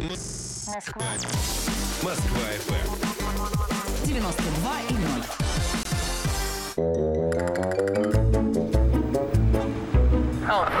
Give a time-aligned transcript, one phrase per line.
[0.00, 1.02] Москва.
[2.04, 2.86] Москва FM.
[4.04, 5.00] 92 и 0.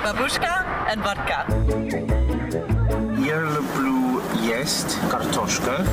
[0.04, 1.44] Бабушка and vodka.
[3.18, 5.84] Я люблю есть картошка.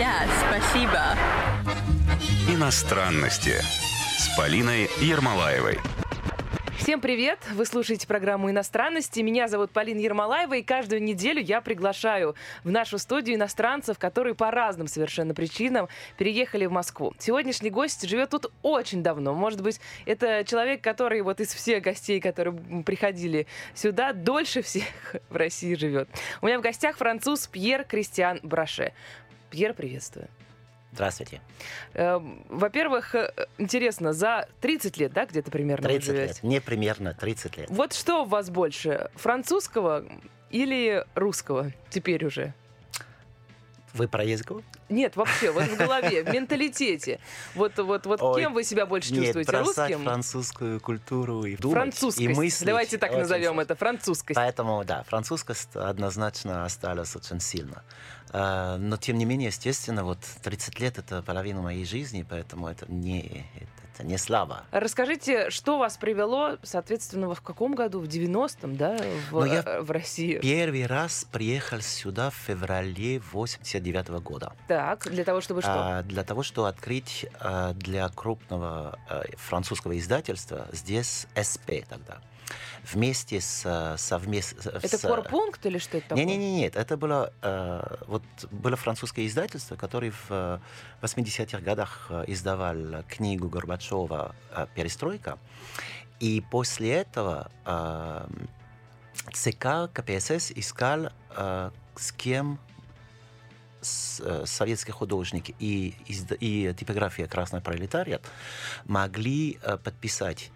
[0.00, 1.18] Ja, спасибо.
[2.48, 3.62] Иностранности
[4.18, 5.78] с Полиной Ермолаевой.
[6.84, 7.38] Всем привет!
[7.54, 9.20] Вы слушаете программу «Иностранности».
[9.20, 14.50] Меня зовут Полина Ермолаева, и каждую неделю я приглашаю в нашу студию иностранцев, которые по
[14.50, 15.88] разным совершенно причинам
[16.18, 17.14] переехали в Москву.
[17.18, 19.32] Сегодняшний гость живет тут очень давно.
[19.32, 22.54] Может быть, это человек, который вот из всех гостей, которые
[22.84, 24.84] приходили сюда, дольше всех
[25.30, 26.10] в России живет.
[26.42, 28.92] У меня в гостях француз Пьер Кристиан Браше.
[29.48, 30.28] Пьер, приветствую.
[30.94, 31.40] Здравствуйте.
[31.94, 36.26] Эм, Во-первых, э, интересно, за 30 лет, да, где-то примерно вы 30 живете?
[36.34, 36.42] лет.
[36.44, 37.66] Не примерно 30 лет.
[37.68, 40.04] Вот что у вас больше, французского
[40.50, 42.54] или русского теперь уже?
[43.92, 44.62] Вы про языку?
[44.88, 47.20] Нет, вообще, вот в голове, в менталитете.
[47.54, 49.50] Вот, вот, вот Ой, кем вы себя больше Нет, чувствуете?
[49.52, 50.04] бросать Русским?
[50.04, 52.20] французскую культуру и думать, Французскость.
[52.20, 52.66] и мыслить.
[52.66, 54.34] Давайте так очень назовем это, французскость.
[54.36, 57.82] Поэтому, да, французскость однозначно осталась очень сильно.
[58.36, 62.84] А, Но, тем не менее, естественно, вот 30 лет— это половина моей жизни, поэтому это
[62.92, 63.46] не,
[63.94, 64.64] это не слабо.
[64.70, 68.00] Расскажите, что вас привело, соответственно, в каком году?
[68.00, 68.96] В 90-м, да,
[69.30, 70.40] в, Ну, я э, в Россию?
[70.40, 74.52] Первый раз приехал сюда в феврале 89 года.
[74.68, 75.98] Так, для того, чтобы что?
[75.98, 82.18] А, для того, чтобы открыть а, для крупного а, французского издательства здесь СП тогда.
[82.92, 84.70] Вместе с совместно...
[84.82, 86.24] это корпункт или что это такое?
[86.24, 90.58] Не, не, не, нет, это было э, вот было французское издательство, которое в э,
[91.00, 95.38] 80-х годах издавал книгу Горбачева э, «Перестройка»,
[96.20, 98.26] и после этого э,
[99.32, 102.58] ЦК КПСС искал э, с кем
[103.82, 105.94] э, советские художники и,
[106.40, 108.22] и типография «Красный пролетариат»
[108.86, 110.50] могли подписать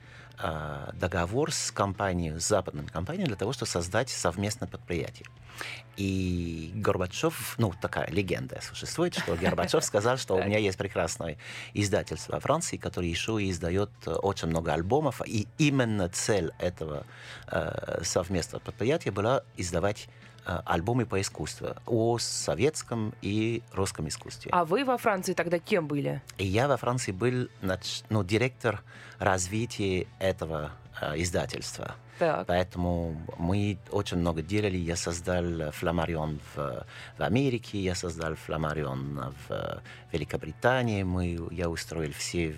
[0.94, 5.26] договор с компанией, с западной компанией для того, чтобы создать совместное предприятие.
[5.98, 11.38] И Горбачев, ну, такая легенда существует, что Горбачев сказал, что у меня есть прекрасное
[11.74, 17.04] издательство во Франции, которое еще и издает э, очень много альбомов, и именно цель этого
[17.48, 20.08] э, совместного предприятия была издавать
[20.46, 24.52] э, альбомы по искусству о советском и русском искусстве.
[24.54, 26.22] А вы во Франции тогда кем были?
[26.36, 27.48] И я во Франции был
[28.08, 28.84] ну, директор
[29.18, 30.70] развития этого
[31.00, 31.96] э, издательства.
[32.18, 32.46] Так.
[32.46, 34.76] Поэтому мы очень много делали.
[34.76, 36.86] Я создал Фламарион в,
[37.18, 41.02] в Америке, я создал Фламарион в Великобритании.
[41.04, 42.56] Мы, я устроил все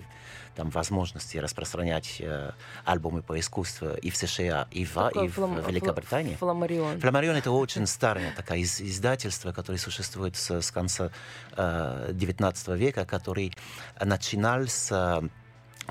[0.55, 2.51] там возможности распространять э,
[2.83, 6.33] альбомы по искусству и в США, и в, и в флам- Великобритании.
[6.33, 6.99] фла- Фламарион.
[6.99, 11.09] Фламарион это очень старое такое из- издательство, которое существует с, с конца
[11.55, 13.53] э, 19 века, который
[14.03, 14.91] начинал с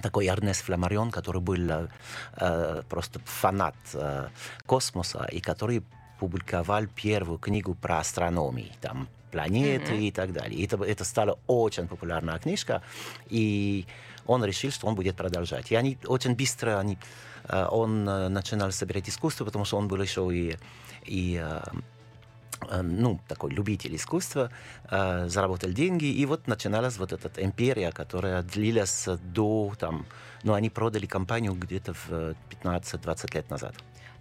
[0.00, 1.88] такой Эрнест Фламарион, который был э,
[2.36, 4.28] э, просто фанат э,
[4.66, 5.82] космоса и который
[6.18, 10.58] публиковал первую книгу про астрономию, там планеты и так далее.
[10.58, 12.82] И это, это стала очень популярная книжка,
[13.28, 13.86] и
[14.26, 15.72] он решил, что он будет продолжать.
[15.72, 16.98] И они очень быстро, они,
[17.48, 20.56] э, он э, начинал собирать искусство, потому что он был еще и,
[21.04, 21.42] и
[22.82, 24.50] ну, такой любитель искусства,
[24.90, 30.06] э, заработал деньги, и вот начиналась вот эта империя, которая длилась до, там,
[30.42, 33.74] ну, они продали компанию где-то в 15-20 лет назад.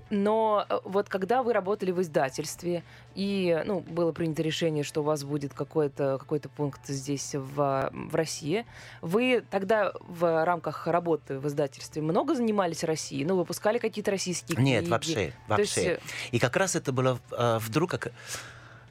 [0.09, 2.83] Но э, вот когда вы работали в издательстве,
[3.15, 8.15] и ну, было принято решение, что у вас будет какой-то какой пункт здесь, в, в
[8.15, 8.65] России,
[9.01, 13.25] вы тогда в рамках работы в издательстве много занимались Россией?
[13.25, 14.69] Ну, выпускали какие-то российские книги?
[14.69, 15.13] Нет, вообще,
[15.47, 15.91] То есть, вообще.
[15.93, 15.99] э,
[16.31, 18.11] И как раз это было э, вдруг как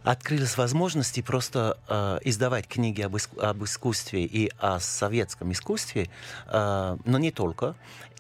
[0.05, 6.09] открылись возможности просто э, издавать книги об, иску- об искусстве и о советском искусстве,
[6.47, 7.75] э, но не только.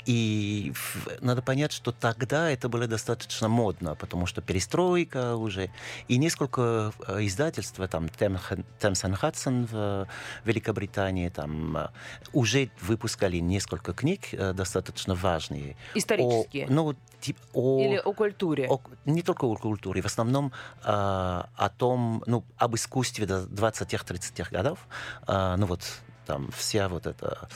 [0.08, 0.72] И
[1.20, 5.70] надо понять, что тогда это было достаточно модно, потому что перестройка уже,
[6.08, 10.08] и несколько э, издательств, там Темс Хадсон в
[10.46, 11.88] Великобритании, там э,
[12.32, 15.76] уже выпускали несколько книг э, достаточно важные.
[15.94, 16.68] Исторические?
[16.68, 18.66] О, ну, тип, о, Или о культуре?
[18.66, 20.52] о- не только о культуре, в основном
[20.84, 24.88] э, о том, ну, об искусстве до 20-30-х годов.
[25.26, 25.82] Э, ну вот
[26.24, 27.46] там вся вот эта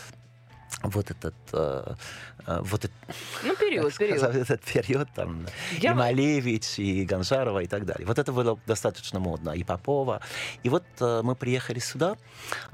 [0.82, 1.94] вот этот, э,
[2.46, 2.92] э, вот этот,
[3.44, 4.22] Ну, период, период.
[4.34, 5.46] этот период, там,
[5.80, 8.06] Я- и Малевич, и Гонжарова, и так далее.
[8.06, 10.20] Вот это было достаточно модно, и Попова.
[10.64, 12.16] И вот э, мы приехали сюда,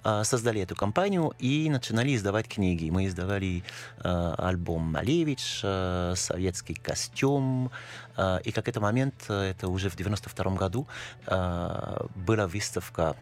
[0.05, 2.90] э, создали эту компанию и начинали издавать книги.
[2.90, 3.62] Мы издавали
[4.05, 7.70] э, альбом Малевич, э, советский костюм,
[8.16, 10.87] э, и какой-то момент, э, это уже в 92 году,
[11.26, 13.16] э, была выставка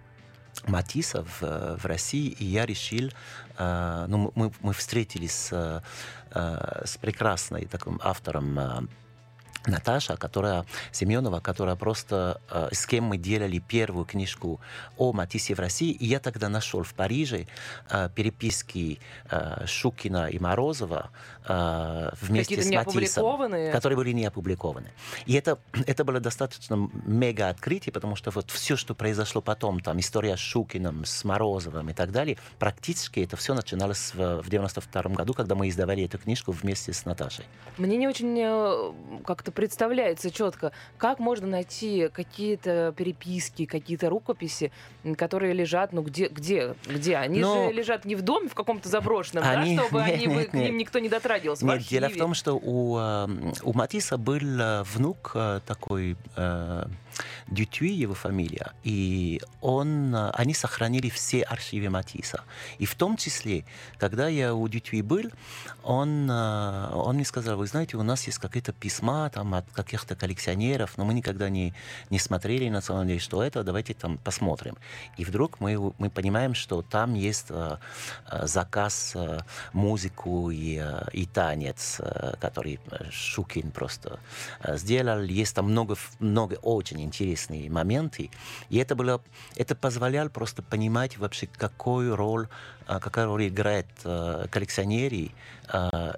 [0.67, 3.11] Матисса в, э, в России, и я решил,
[3.59, 5.83] э, ну, мы, мы встретились с,
[6.31, 8.81] э, с прекрасной таким автором э,
[9.67, 14.61] Наташа, которая Семенова, которая просто э, с кем мы делали первую книжку
[14.97, 17.47] о Матиссе в России, и я тогда нашел в Париже
[17.91, 18.99] э, переписки
[19.31, 21.11] э, Шукина и Морозова
[21.47, 23.73] э, вместе с опубликованные?
[23.73, 24.93] которые были не опубликованы.
[25.27, 29.99] И это, это было достаточно мега открытие, потому что вот все, что произошло потом, там
[30.01, 35.03] история с Шукиным, с Морозовым и так далее, практически это все начиналось в, в 92
[35.03, 37.45] году, когда мы издавали эту книжку вместе с Наташей.
[37.79, 44.71] Мне не очень э, как-то представляется четко, как можно найти какие-то переписки, какие-то рукописи,
[45.17, 47.17] которые лежат, ну где, где, где?
[47.17, 50.27] Они Ну, же лежат не в доме в каком-то заброшенном, они- да, чтобы нет, они,
[50.27, 50.75] нет, к ним нет.
[50.75, 51.65] никто не дотрагивался.
[51.67, 53.27] Нет, дело в том, что у, э,
[53.63, 56.17] у Матисса был э, внук э, такой
[57.49, 62.43] Дютюи, его фамилия, и он, э, они сохранили все архивы Матисса.
[62.79, 63.65] И в том числе,
[63.99, 65.31] когда я у Дютюи был,
[65.83, 70.17] он, э, он мне сказал, вы знаете, у нас есть какие-то письма там, от каких-то
[70.17, 71.73] коллекционеров, но мы никогда не,
[72.11, 74.77] не смотрели на самом деле, что это, давайте там посмотрим.
[75.17, 77.77] И вдруг мы, мы понимаем, что там есть э,
[78.43, 79.17] заказ
[79.73, 82.01] музыку и, и танец,
[82.41, 82.81] который
[83.11, 84.19] Шукин просто
[84.75, 85.23] сделал.
[85.23, 88.31] Есть там много, много очень интересные моменты.
[88.69, 89.23] И это было,
[89.57, 92.49] это позволяло просто понимать вообще, какую роль,
[92.89, 93.87] э, какая роль играет
[94.51, 95.31] коллекционеры
[95.66, 95.66] э,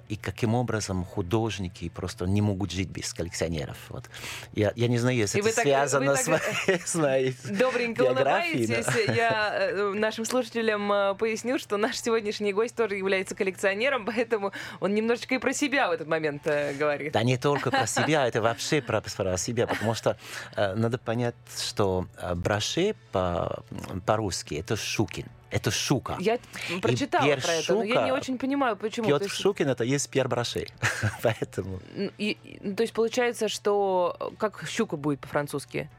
[0.07, 3.77] и каким образом художники просто не могут жить без коллекционеров.
[3.89, 4.05] Вот.
[4.53, 7.35] Я, я не знаю, если И это так- связано вы с, так- моей, с моей
[7.49, 8.11] Добренько да.
[8.11, 8.85] улыбаетесь.
[9.15, 14.93] Я э, нашим слушателям э, поясню, что наш сегодняшний гость тоже является коллекционером, поэтому он
[14.93, 17.13] немножечко и про себя в этот момент э, говорит.
[17.13, 20.17] Да не только про себя, это вообще про, про себя, потому что
[20.55, 23.63] э, надо понять, что э, браше по,
[24.05, 26.17] по-русски это Шукин, это Шука.
[26.19, 26.39] Я
[26.81, 29.07] прочитала про это, но я не Шука, очень понимаю, почему.
[29.07, 30.67] Петр есть, Шукин это есть Пьер Браше,
[31.23, 31.79] поэтому
[32.17, 35.89] и- ну, то есть получается, что э, как щука будет по-французски?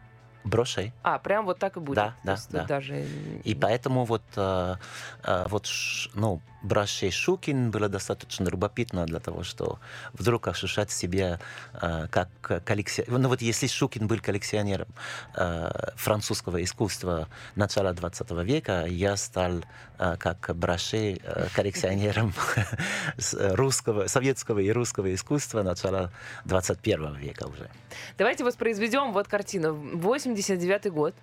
[0.44, 0.93] Броше.
[1.02, 1.97] А, прям вот так и будет.
[1.97, 2.64] Да, да, есть да.
[2.64, 3.06] Даже...
[3.44, 4.76] И поэтому вот, э,
[5.23, 5.69] э, вот
[6.14, 9.79] ну, Браше Шукин было достаточно любопытно для того, что
[10.12, 11.41] вдруг ощущать себя
[11.73, 12.29] э, как
[12.65, 13.19] коллекционер.
[13.19, 14.89] Ну вот если Шукин был коллекционером
[15.35, 19.62] э, французского искусства начала 20 века, я стал
[19.99, 22.35] э, как Браше э, коллекционером
[23.33, 26.13] русского, советского и русского искусства начала
[26.45, 27.71] 21 века уже.
[28.19, 29.75] Давайте воспроизведем вот картину.
[29.75, 31.15] 89 год.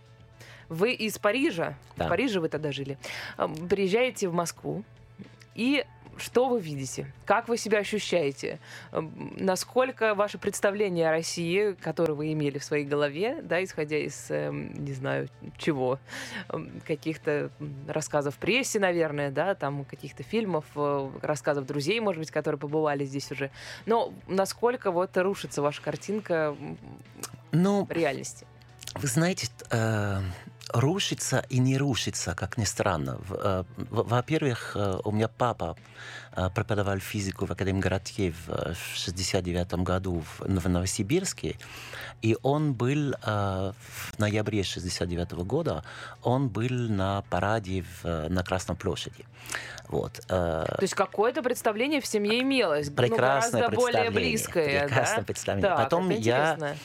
[0.70, 2.06] Вы из Парижа, Да.
[2.06, 2.98] в Париже вы тогда жили,
[3.70, 4.84] приезжаете в Москву,
[5.58, 5.84] и
[6.18, 7.14] что вы видите?
[7.26, 8.60] Как вы себя ощущаете?
[8.92, 14.26] Эм, Насколько ваше представление о России, которое вы имели в своей голове, да, исходя из,
[14.30, 16.00] эм, не знаю, чего,
[16.50, 17.52] эм, каких-то
[17.88, 23.06] рассказов в прессе, наверное, да, там каких-то фильмов, э, рассказов друзей, может быть, которые побывали
[23.06, 23.52] здесь уже.
[23.86, 26.56] Но насколько вот рушится ваша картинка
[27.52, 28.48] Ну, реальности?
[28.96, 30.22] Вы знаете, э,
[30.74, 33.20] рушится и не рушится, как ни странно.
[33.30, 35.76] Э, Во-первых, э, у меня папа
[36.36, 41.58] э, преподавал физику в Академгородке в э, в 69 году в Новосибирске,
[42.22, 45.84] и он был в ноябре 69 года,
[46.24, 49.26] он был на параде в, на Красной площади.
[49.88, 50.14] Вот.
[50.28, 55.24] То есть какое-то представление в семье имелось, ну, Прекрасное гораздо более близкое, Прекрасное да?
[55.26, 55.70] представление.
[55.70, 56.76] Так, Потом я интересно.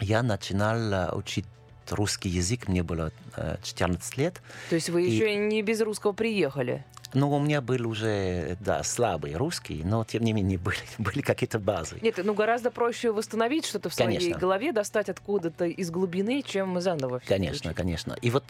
[0.00, 1.46] я начинал учить
[1.92, 4.40] русский язык, мне было э, 14 лет.
[4.70, 6.84] То есть вы и- еще не без русского приехали?
[7.12, 11.58] Ну, у меня был уже, да, слабый русский, но тем не менее были, были какие-то
[11.60, 11.98] базы.
[12.02, 14.38] Нет, ну гораздо проще восстановить что-то в своей Конечно.
[14.40, 17.20] голове, достать откуда-то из глубины, чем заново.
[17.20, 17.76] всё Конечно, учить.
[17.76, 18.16] конечно.
[18.20, 18.42] И вот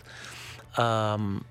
[0.77, 1.45] ам,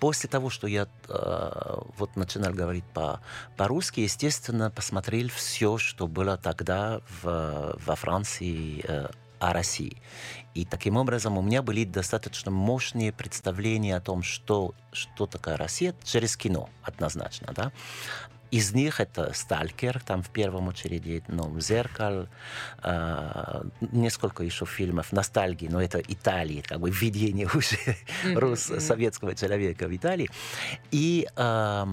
[0.00, 3.20] после того, что я э, вот начинал говорить по,
[3.56, 9.08] по-русски, естественно, посмотрел все, что было тогда в, во Франции э,
[9.48, 10.00] о России.
[10.54, 15.94] И таким образом у меня были достаточно мощные представления о том, что, что такое Россия
[16.04, 17.72] через кино, однозначно, да.
[18.50, 22.28] Из них это «Сталкер», там в первом очереди ну, «Зеркал»,
[22.82, 27.78] э, несколько еще фильмов «Ностальгии», но это Италия, как бы видение уже
[28.34, 30.30] рус, советского человека в Италии.
[30.90, 31.86] И э,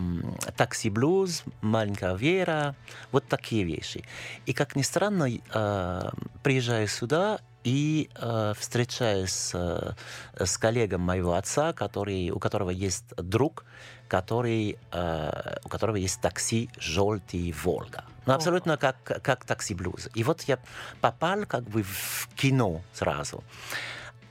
[0.55, 2.75] «Такси Блюз», «Маленькая Вера»,
[3.12, 4.03] вот такие вещи.
[4.46, 6.10] И, как ни странно, э,
[6.43, 9.94] приезжая сюда, и э, встречаюсь э,
[10.38, 13.65] с коллегом моего отца, который, у которого есть друг,
[14.08, 18.03] который, э, у которого есть такси «Желтый Волга».
[18.25, 20.10] Ну, абсолютно как, как такси «Блюз».
[20.13, 20.60] И вот я
[21.01, 23.44] попал как бы в кино сразу.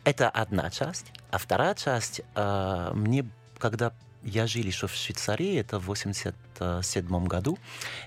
[0.05, 1.13] Это одна часть.
[1.31, 7.59] А вторая часть, э, мне, когда я жил еще в Швейцарии, это в 87 году,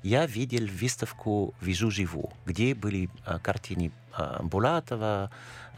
[0.03, 5.31] я видел выставку «Вижу живу», где были э, картины э, Булатова,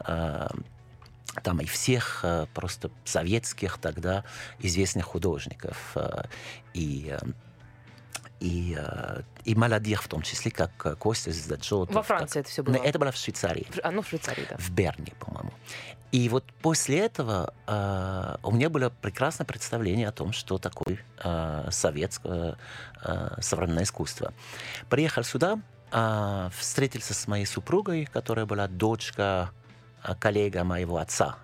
[0.08, 0.48] э,
[1.44, 4.24] там и всех э, просто советских тогда
[4.60, 5.92] известных художников.
[5.96, 6.24] э,
[6.74, 7.20] И э,
[8.42, 11.96] и, э, и молодых в том числе, как э, Костя Здаджотов.
[11.96, 12.76] Во Франции это всё было?
[12.76, 14.58] Это было в Швейцарии А, ну, в Швейцарии, да.
[14.58, 15.52] в Берне, по-моему.
[16.16, 21.68] И вот после этого э, у меня было прекрасное представление о том, что такое э,
[21.72, 22.58] советское
[23.04, 24.34] э, современное искусство.
[24.90, 25.60] Приехал сюда,
[25.92, 29.52] э, встретился с моей супругой, которая была дочка
[30.06, 31.36] э, коллега моего отца.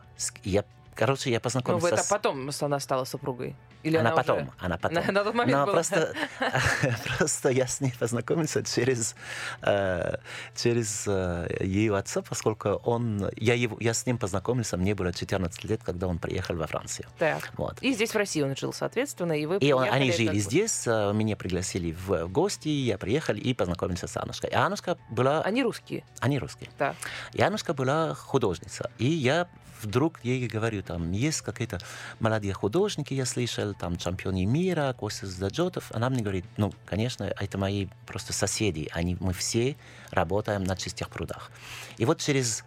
[0.46, 0.63] Я,
[0.96, 2.08] короче, я Ну, познакомился это с...
[2.08, 3.58] потом она стала супругой?
[3.83, 5.03] Или она, она, потом, уже- она потом.
[5.05, 5.73] На, на тот момент Но была.
[5.73, 6.13] просто,
[7.17, 9.15] просто я с ней познакомился через,
[9.61, 10.15] э,
[10.55, 15.63] через э, ее отца, поскольку он, я, его, я с ним познакомился, мне было 14
[15.65, 17.07] лет, когда он приехал во Францию.
[17.17, 17.51] Так.
[17.57, 17.77] Вот.
[17.81, 21.11] И здесь в России он жил, соответственно, и вы И он- они жили здесь, э,
[21.13, 24.50] меня пригласили в гости, я приехал и познакомился с Аннушкой.
[24.51, 25.41] И Аннушка была...
[25.41, 26.69] Они русские, Они русские.
[26.77, 26.95] да.
[27.33, 28.89] И Аннушка была художница.
[28.97, 29.47] И я
[29.83, 31.79] вдруг ей говорю, там есть какие-то
[32.19, 35.91] молодые художники, я слышал, там чемпионы мира, Костя Заджотов.
[35.91, 38.89] Она мне говорит, ну, конечно, это мои просто соседи.
[38.91, 39.75] Они, мы все
[40.11, 41.51] работаем на чистых прудах.
[41.97, 42.63] И вот через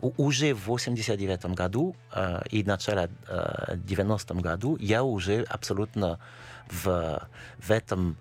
[0.00, 6.20] уже в 89 году э, и начало э, 90 году я уже абсолютно
[6.70, 8.16] в, в этом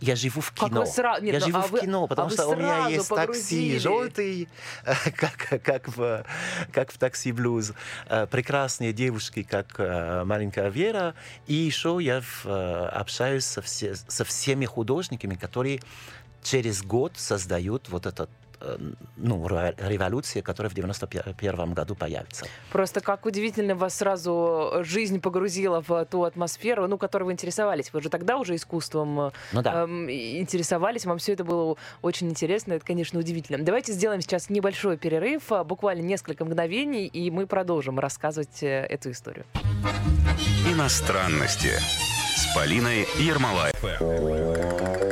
[0.00, 0.80] я- живу в кино.
[0.82, 2.68] вы сра- нет, я ну, живу а в вы- кино, потому а что у меня
[2.76, 3.72] сразу есть погрузили.
[3.72, 4.48] такси желтый,
[5.16, 6.24] как, как, в,
[6.72, 7.72] как в такси блюз.
[8.08, 11.14] Э, Прекрасные девушки, как э, маленькая Вера.
[11.46, 15.80] И еще я э, общаюсь со, все- со всеми художниками, которые
[16.42, 18.28] через год создают вот этот
[19.16, 22.46] ну, ре- революция, которая в 91 году появится.
[22.70, 27.92] Просто как удивительно вас сразу жизнь погрузила в ту атмосферу, ну, которой вы интересовались.
[27.92, 29.82] Вы же тогда уже искусством э, Ну да.
[29.84, 33.64] эм, интересовались, вам все это было очень интересно, это, конечно, удивительно.
[33.64, 39.10] Давайте сделаем сейчас небольшой перерыв, а, буквально несколько мгновений, и мы продолжим рассказывать э, эту
[39.10, 39.44] историю.
[40.70, 41.70] Иностранности
[42.36, 45.11] с Полиной Ермолаевой.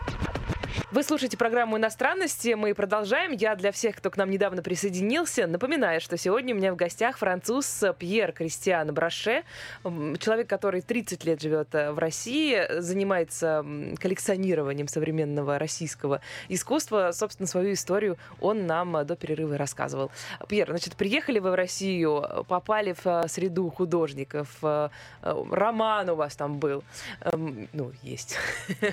[0.91, 2.53] Вы слушаете программу «Иностранности».
[2.53, 3.31] Мы продолжаем.
[3.31, 7.17] Я для всех, кто к нам недавно присоединился, напоминаю, что сегодня у меня в гостях
[7.17, 9.45] француз Пьер Кристиан Браше,
[9.85, 13.65] человек, который 30 лет живет э, в России, занимается
[14.01, 16.19] коллекционированием современного российского
[16.49, 17.11] искусства.
[17.13, 20.11] Собственно, свою историю он нам э, до перерыва рассказывал.
[20.49, 24.61] Пьер, значит, приехали вы в Россию, попали в э, среду художников,
[25.21, 26.83] роман у вас там был.
[27.21, 28.37] Эм, Ну, есть.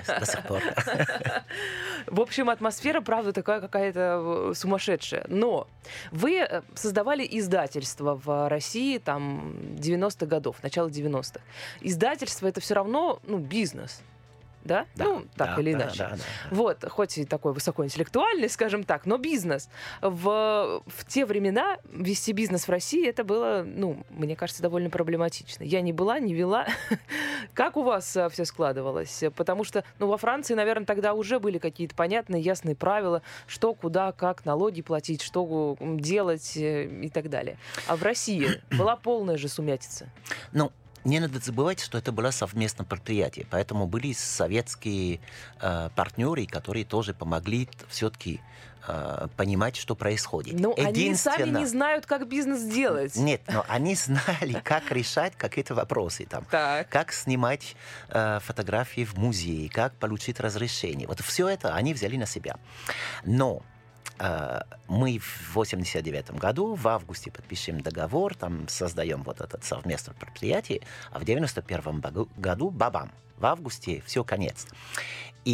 [0.07, 0.61] До сих пор.
[2.07, 5.25] В общем, атмосфера, правда, такая какая-то э, сумасшедшая.
[5.27, 5.67] Но
[6.11, 11.41] вы э, создавали издательство в России там 90-х годов, начало 90-х.
[11.81, 14.01] Издательство это все равно ну, бизнес.
[14.63, 14.85] Да?
[14.95, 15.97] Да, ну, так да, или да, иначе.
[15.97, 16.17] да, да.
[16.51, 19.69] Вот, хоть и такой высокоинтеллектуальный, скажем так, но бизнес.
[20.01, 25.63] В, в те времена вести бизнес в России это было, ну, мне кажется, довольно проблематично.
[25.63, 26.67] Я не была, не вела.
[27.53, 29.23] Как у вас все складывалось?
[29.35, 34.11] Потому что, ну, во Франции, наверное, тогда уже были какие-то понятные, ясные правила, что, куда,
[34.11, 37.57] как налоги платить, что делать э, и так далее.
[37.87, 40.09] А в России была полная же сумятица.
[40.51, 40.71] Ну,
[41.03, 45.19] не надо забывать, что это было совместное предприятие, поэтому были советские
[45.61, 48.41] э, партнеры, которые тоже помогли все-таки
[48.87, 50.59] э, понимать, что происходит.
[50.59, 53.15] Ну, они сами не знают, как бизнес делать.
[53.15, 56.45] Нет, но они знали, как решать какие-то вопросы там.
[56.45, 56.89] Так.
[56.89, 57.75] Как снимать
[58.09, 61.07] э, фотографии в музее, как получить разрешение.
[61.07, 62.57] Вот все это они взяли на себя.
[63.23, 63.63] Но
[64.87, 71.19] мы в 89 году в августе подпишем договор, там создаем вот этот совместное предприятие, а
[71.19, 73.11] в 91 багу- году бабам.
[73.37, 74.67] В августе все конец.
[75.45, 75.51] И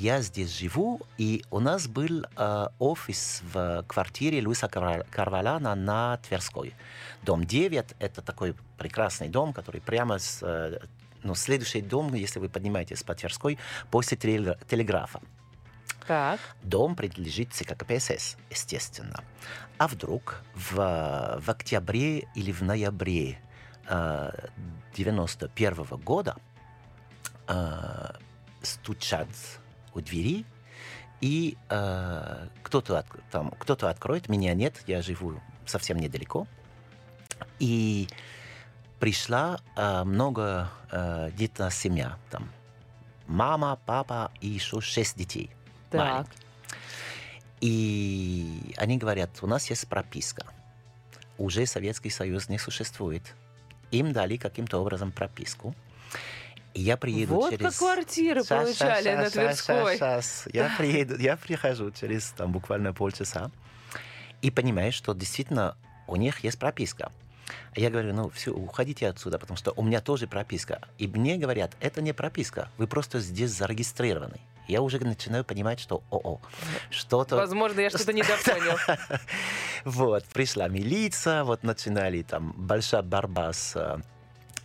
[0.00, 6.16] я здесь живу, и у нас был э, офис в квартире Луиса Карва- Карваляна на
[6.16, 6.74] Тверской.
[7.22, 10.42] Дом 9– это такой прекрасный дом, который прямо с...
[10.42, 10.78] э,
[11.22, 13.58] ну, следующий дом, если вы поднимаетесь по Тверской,
[13.90, 15.20] после теле- телеграфа.
[16.06, 16.38] Так.
[16.62, 19.22] Дом принадлежит ЦК КПСС, естественно.
[19.78, 20.74] А вдруг в,
[21.40, 23.38] в октябре или в ноябре
[23.88, 24.30] э,
[24.94, 26.36] 91 года
[27.48, 28.10] э,
[28.62, 29.28] стучат
[29.94, 30.44] у двери,
[31.20, 36.46] и э, кто-то, от- там, кто-то откроет, меня нет, я живу совсем недалеко.
[37.58, 38.08] И
[39.00, 42.50] пришла э, много э, детная семья, там
[43.26, 45.50] мама, папа и еще шесть детей.
[45.90, 46.26] Так.
[47.60, 50.46] И они говорят, у нас есть прописка.
[51.38, 53.34] Уже Советский Союз не существует.
[53.90, 55.74] Им дали каким-то образом прописку.
[56.74, 57.64] И я приеду Вот через...
[57.64, 59.76] как квартиры Щас, получали щас, на Тверской.
[59.76, 60.48] щас, щас.
[60.52, 63.50] Я приеду, я прихожу через там буквально полчаса
[64.42, 65.76] и понимаю, что действительно
[66.06, 67.10] у них есть прописка.
[67.74, 70.80] Я говорю, ну все, уходите отсюда, потому что у меня тоже прописка.
[70.98, 74.40] И мне говорят, это не прописка, вы просто здесь зарегистрированы.
[74.68, 76.40] Я уже начинаю понимать, что о-о,
[76.90, 77.36] что-то...
[77.36, 78.76] Возможно, я что-то недопонял.
[79.84, 83.98] Вот, пришла милиция, вот начинали там большая борьба с, э,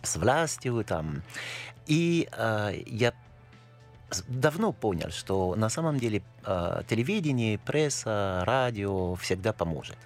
[0.02, 1.22] с властью, там.
[1.86, 3.12] И э, я
[4.26, 9.96] давно понял, что на самом деле э, телевидение, пресса, радио всегда поможет.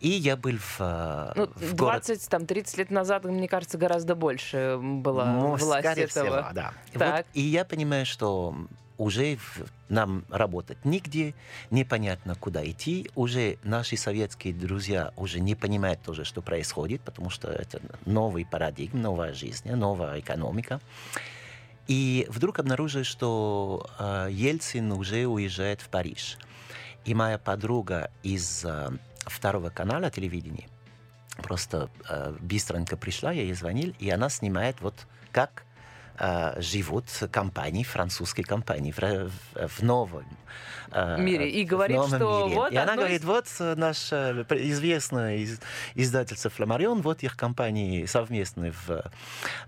[0.00, 3.78] И я был в, э, Ну, в город 20, там, 30 лет назад, мне кажется,
[3.78, 6.06] гораздо больше была Ну, власть этого.
[6.06, 6.72] всего, да.
[6.92, 7.16] Так.
[7.16, 8.54] вот, и я понимаю, что
[8.98, 9.38] уже
[9.88, 11.34] нам работать нигде,
[11.70, 13.10] непонятно, куда идти.
[13.14, 19.00] Уже наши советские друзья уже не понимают тоже, что происходит, потому что это новый парадигм,
[19.00, 20.80] новая жизнь, новая экономика.
[21.86, 26.36] И вдруг обнаружил, что э, Ельцин уже уезжает в Париж.
[27.06, 28.90] И моя подруга из э,
[29.20, 30.68] второго канала телевидения
[31.38, 34.94] просто э, быстренько пришла, я ей звонил, и она снимает вот
[35.32, 35.64] как
[36.58, 39.30] живут компании, французские компании в,
[39.68, 40.24] в- новом
[40.90, 41.50] э, Мире.
[41.50, 42.56] И говорит, что мире.
[42.56, 45.60] вот И она говорит, вот э, наш э, пр- известный из-
[45.94, 48.90] издательство «Фламарион», вот их компании совместные в,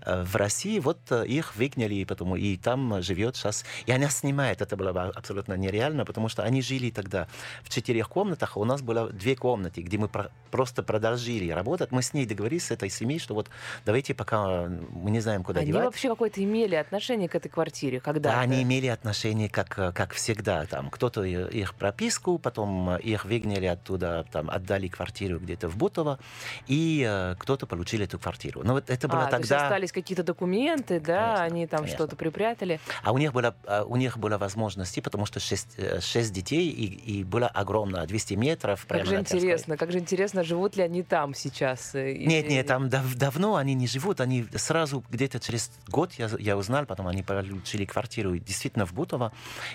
[0.05, 3.63] э, в России, вот э, их выгнали, и, потому, и там живет сейчас.
[3.85, 7.27] И она снимает, это было бы абсолютно нереально, потому что они жили тогда
[7.63, 11.91] в четырех комнатах, а у нас было две комнаты, где мы про- просто продолжили работать.
[11.91, 13.49] Мы с ней договорились, с этой семьей, что вот
[13.85, 15.85] давайте пока мы не знаем, куда Они девать.
[15.85, 20.13] вообще какое-то имели отношение к этой квартире когда Да, они имели отношение, как, э, как
[20.13, 20.65] всегда.
[20.65, 26.19] Там кто-то их прописку, потом э, их выгнали оттуда, там, отдали квартиру где-то в Бутово,
[26.67, 28.61] и э, кто-то получил эту квартиру.
[28.63, 29.65] Но вот это было А, то есть тогда...
[29.65, 31.97] остались какие-то документы, да, Конечно, они там конечно.
[31.97, 32.79] что-то припрятали.
[33.03, 36.69] А у них была, а, у них была возможность, потому что шесть, э, шесть детей,
[36.69, 38.85] и, и было огромно, 200 метров.
[38.87, 41.93] Как же интересно, как же интересно, живут ли они там сейчас?
[41.93, 46.57] Нет, нет, там дав- давно они не живут, они сразу где-то через год я, я
[46.57, 49.31] узнал, потом они получили квартиру действительно в Бутово,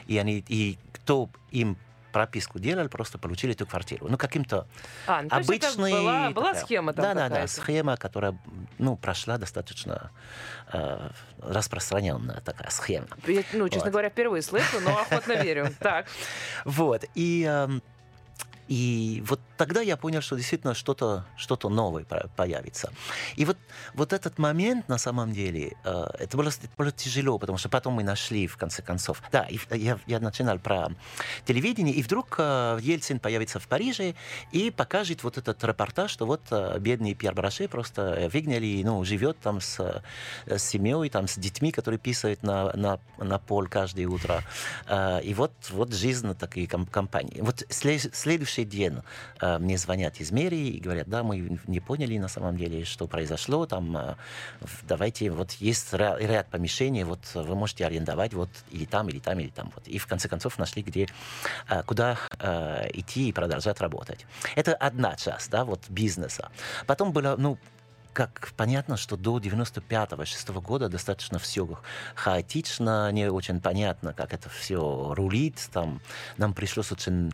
[0.06, 1.76] и они и кто им
[2.12, 4.06] прописку делал, просто получили эту квартиру.
[4.08, 4.66] Ну, каким-то
[5.06, 5.92] А, ну, это обычный...
[5.92, 8.38] была, была такая- схема там Да, да, да, схема, которая,
[8.78, 10.10] ну, прошла достаточно
[10.72, 11.10] э,
[11.42, 13.08] распространенная такая схема.
[13.26, 13.92] Я, ну, честно Вот.
[13.92, 15.68] говоря, впервые слышу, но охотно верю.
[15.78, 16.06] Так.
[16.64, 17.82] Вот, и, эм,
[18.68, 22.92] и вот тогда я понял, что действительно что-то что новое по- появится.
[23.36, 23.56] И вот,
[23.94, 27.94] вот этот момент, на самом деле, э, это, было, это было тяжело, потому что потом
[27.94, 29.22] мы нашли, в конце концов.
[29.32, 30.90] Да, я, я начинал про
[31.44, 34.14] телевидение, и вдруг э, Ельцин появится в Париже
[34.52, 39.38] и покажет вот этот репортаж, что вот э, бедный Пьер Браше просто выгнали, ну, живет
[39.40, 40.02] там с,
[40.46, 44.42] с семьей, там, с детьми, которые писают на, на, на пол каждое утро.
[45.22, 47.40] И вот, вот жизнь такой ком- компании.
[47.40, 48.10] Вот сле-
[48.56, 49.02] следующий день
[49.40, 53.06] э, мне звонят из мэрии и говорят, да, мы не поняли на самом деле, что
[53.06, 54.14] произошло, там, э,
[54.88, 59.38] давайте, вот есть ря- ряд помещений, вот вы можете арендовать вот или там, или там,
[59.40, 59.70] или там.
[59.74, 59.88] Вот.
[59.88, 61.08] И в конце концов нашли, где,
[61.68, 64.26] э, куда э, идти и продолжать работать.
[64.56, 66.50] Это одна часть, да, вот бизнеса.
[66.86, 67.58] Потом было, ну,
[68.16, 71.68] как понятно, что до 95-6 года достаточно все
[72.14, 75.68] хаотично, не очень понятно, как это все рулит.
[75.70, 76.00] Там,
[76.38, 77.30] нам пришлось очень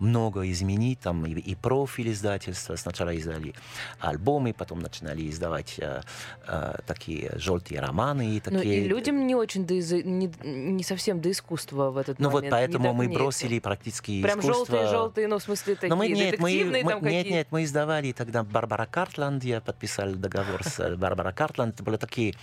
[0.00, 0.98] много изменить.
[0.98, 2.74] Там, и, и профиль издательства.
[2.74, 3.54] Сначала издали
[4.00, 6.00] альбомы, потом начинали издавать э,
[6.48, 8.36] э, такие желтые романы.
[8.36, 8.60] И такие...
[8.60, 12.50] Ну и людям не очень до, не, не совсем до искусства в этот ну, момент.
[12.50, 14.78] Ну вот поэтому мы бросили практически Прям искусство.
[14.78, 18.10] желтые-желтые, ну в смысле такие Но мы, нет, мы, мы, там нет, нет, мы издавали
[18.10, 21.74] тогда Барбара Картланд, я подписал договор с э, Барбара Картланд.
[21.74, 22.34] Это были такие,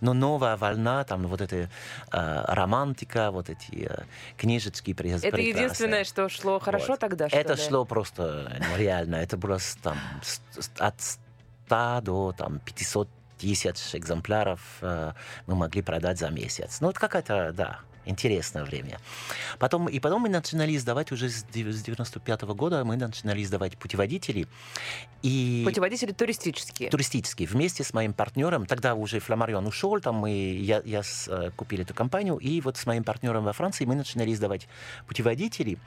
[0.00, 1.68] ну, новая волна, там вот эта э,
[2.48, 4.04] романтика, вот эти э,
[4.36, 5.48] книжечки през- Это прекрасные.
[5.64, 7.00] единственное, что шло хорошо Вот.
[7.00, 7.62] тогда, что Это ли?
[7.62, 9.16] шло просто нереально.
[9.16, 9.96] Это было там
[10.78, 15.12] от 100 до там 500 тысяч экземпляров э,
[15.46, 16.80] мы могли продать за месяц.
[16.80, 18.98] Ну, это какая-то, да, интересное время.
[19.58, 23.76] Потом, и потом мы начинали издавать уже с дев- с 95 года, мы начинали издавать
[23.78, 24.46] путеводители.
[25.22, 26.90] И Путеводители туристические.
[26.90, 27.46] туристический.
[27.46, 31.80] Вместе с моим партнером, тогда уже Фламарион ушел, там мы, я, я с- э, купил
[31.80, 34.68] эту компанию, и вот с моим партнером во Франции мы начинали издавать
[35.06, 35.78] путеводители,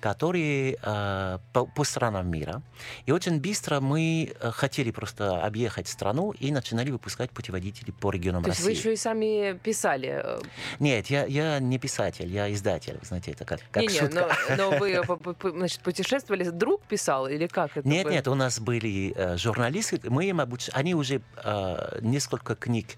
[0.00, 2.62] которые э, по, по странам мира.
[3.06, 8.42] И очень быстро мы э, хотели просто объехать страну и начинали выпускать путеводители по регионам
[8.42, 8.72] То есть России.
[8.74, 10.20] вы еще и сами писали.
[10.24, 10.40] э,
[10.78, 14.36] Нет, я, я не писатель, я издатель, знаете, это как, как Не-не, шутка.
[14.56, 15.00] но, но вы
[15.50, 18.12] значит, путешествовали, друг писал или как это Нет, было?
[18.12, 20.68] нет, у нас были э, журналисты, мы им обуч...
[20.72, 22.96] они уже э, несколько книг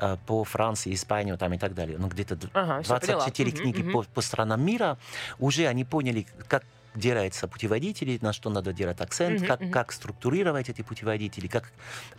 [0.00, 3.62] э, по Франции, Испании там и так далее, ну где-то Ага, всё, 24 поняла.
[3.62, 3.92] книги мгм.
[3.92, 4.98] По, по странам мира,
[5.38, 10.68] уже они поняли, как делается путеводители, на что надо делать акцент, Мгм, как, как структурировать
[10.68, 11.72] эти путеводители, как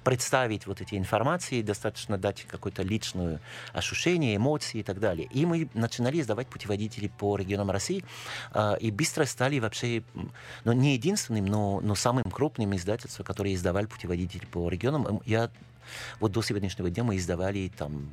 [0.03, 3.39] представить вот эти информации, достаточно дать какое-то личное
[3.73, 5.27] ощущение, эмоции и так далее.
[5.31, 8.03] И мы начинали издавать путеводители по регионам России,
[8.51, 10.03] а, и быстро стали вообще,
[10.63, 15.21] ну, не единственным, но, но самым крупным издательством, которое издавали путеводители по регионам.
[15.25, 15.49] Я,
[16.19, 18.09] вот до сегодняшнего дня мы издавали там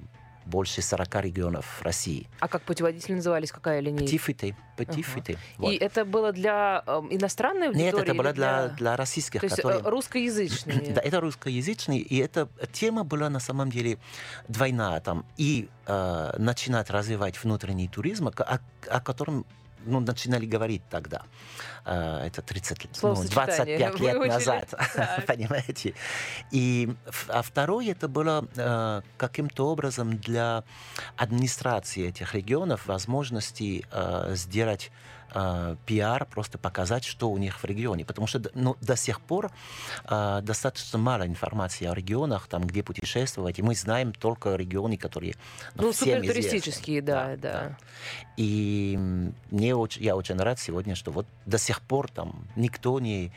[0.50, 2.26] больше 40 регионов России.
[2.40, 3.52] А как путеводители назывались?
[3.52, 4.04] Какая линейка?
[4.04, 5.38] Птифиты, птифиты.
[5.60, 7.92] И это было для э, иностранной аудитории?
[7.92, 9.90] Нет, это было для, для российских, То есть э, которые...
[9.90, 10.92] русскоязычные?
[10.94, 13.98] Да, это русскоязычный, и эта тема была на самом деле
[14.48, 15.00] двойная.
[15.00, 18.60] Там, и э, начинать развивать внутренний туризм, о-
[18.90, 19.46] о котором
[19.84, 21.22] ну, начинали говорить тогда.
[21.84, 24.74] Э, это 30, лет, ну, Словосочетание 25 лет назад,
[25.26, 25.94] понимаете?
[26.50, 26.92] И,
[27.28, 30.64] а второе, это было э, каким-то образом для
[31.16, 34.90] администрации этих регионов возможности э, сделать
[35.34, 38.04] э, пиар, просто показать, что у них в регионе.
[38.04, 39.50] Потому что ну, до сих пор
[40.08, 45.34] э, достаточно мало информации о регионах, там, где путешествовать, и мы знаем только регионы, которые
[45.74, 47.36] ну, Ну, всем супертуристические, известны.
[47.36, 47.76] да, да.
[48.36, 48.98] И
[49.50, 53.32] мне очень, я очень рад сегодня, что вот до сих пор там никто не,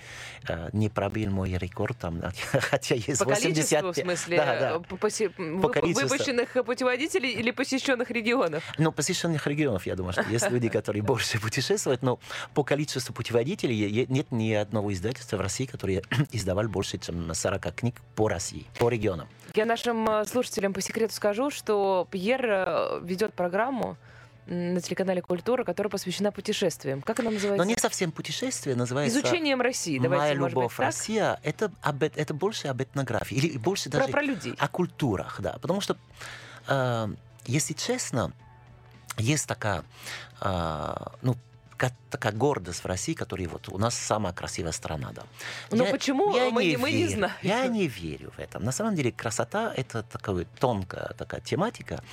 [0.47, 2.21] э, не пробил мой рекорд, там,
[2.51, 3.97] хотя есть По количеству, 85...
[3.97, 4.75] в смысле, Да, да.
[4.75, 5.29] э, по посе-
[5.61, 6.07] По количеству.
[6.07, 8.63] выпущенных путеводителей или посещенных регионов?
[8.77, 12.19] Ну, посещенных регионов, я думаю, что есть люди, которые больше путешествуют, но
[12.53, 17.95] по количеству путеводителей нет ни одного издательства в России, которое издавали больше, чем 40 книг
[18.15, 19.27] по России, по регионам.
[19.55, 23.97] Я нашим э, слушателям по секрету скажу, что Пьер ведет программу
[24.45, 27.01] на телеканале «Культура», которая посвящена путешествиям.
[27.01, 27.65] Как она Но называется?
[27.67, 29.19] не совсем путешествие, называется...
[29.19, 29.99] Изучением России.
[29.99, 30.85] Давайте, Моя любовь быть, так?
[30.87, 34.55] Россия это, об, эт- это больше об этнографии, или больше Про, даже про людей.
[34.57, 35.53] о культурах, да.
[35.61, 35.97] Потому что,
[36.67, 37.07] э,
[37.45, 38.31] если честно,
[39.17, 39.83] есть такая,
[40.41, 41.35] э, ну,
[41.77, 45.23] ка- такая гордость в России, которая вот у нас самая красивая страна, да.
[45.71, 47.33] Но Я- почему, я мы не- мы не знаем.
[47.43, 48.59] Я не верю в это.
[48.59, 52.03] На самом деле красота это такая тонкая такая тематика,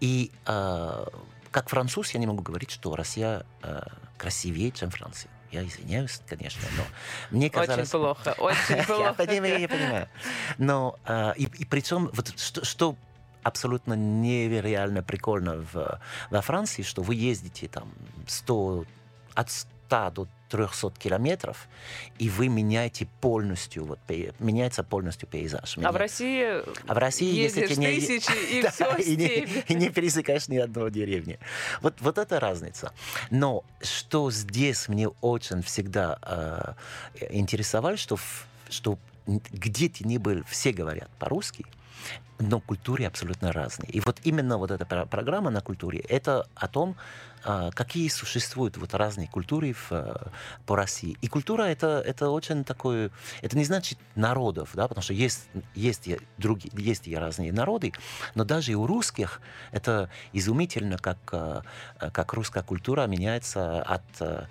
[0.00, 1.06] и э,
[1.54, 3.82] как француз я не могу говорить, что Россия э,
[4.16, 5.30] красивее, чем Франция.
[5.52, 6.82] Я извиняюсь, конечно, но
[7.30, 7.90] мне Очень казалось...
[7.90, 9.14] плохо, очень Я плохо.
[9.14, 10.08] понимаю, я понимаю.
[10.58, 12.96] Но э, и, и причем вот что, что
[13.44, 17.92] абсолютно невероятно прикольно в, во Франции, что вы ездите там
[18.26, 18.84] 100,
[19.34, 21.68] от 100 до 300 километров,
[22.18, 23.98] и вы меняете полностью, вот,
[24.38, 25.76] меняется полностью пейзаж.
[25.78, 25.96] А в.
[25.96, 27.86] России А в России, если ты не...
[27.86, 31.38] тысячи, и Да, все и, не, и не пересекаешь ни одной деревни.
[31.82, 32.92] Вот, вот это разница.
[33.30, 36.74] Но что здесь мне очень всегда э,
[37.30, 38.16] интересовало, что,
[38.68, 41.64] что где ты ни был, все говорят по-русски.
[42.38, 43.90] но культуры абсолютно разные.
[43.90, 46.96] И вот именно вот эта про- программа на культуре, это о том,
[47.74, 50.16] какие существуют вот разные культуры в, э,
[50.66, 51.16] по России.
[51.20, 53.10] И культура это, это очень такое,
[53.42, 57.92] это не значит народов, да, потому что есть, есть, другие, есть и разные народы,
[58.34, 59.40] но даже у русских
[59.72, 61.60] это изумительно, как, э,
[62.12, 64.46] как русская культура меняется от э,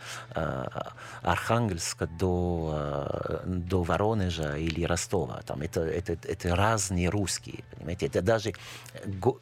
[1.22, 5.42] Архангельска до, до Воронежа или Ростова.
[5.46, 8.54] Там это, это, это разные русские, понимаете, это даже
[9.06, 9.40] го-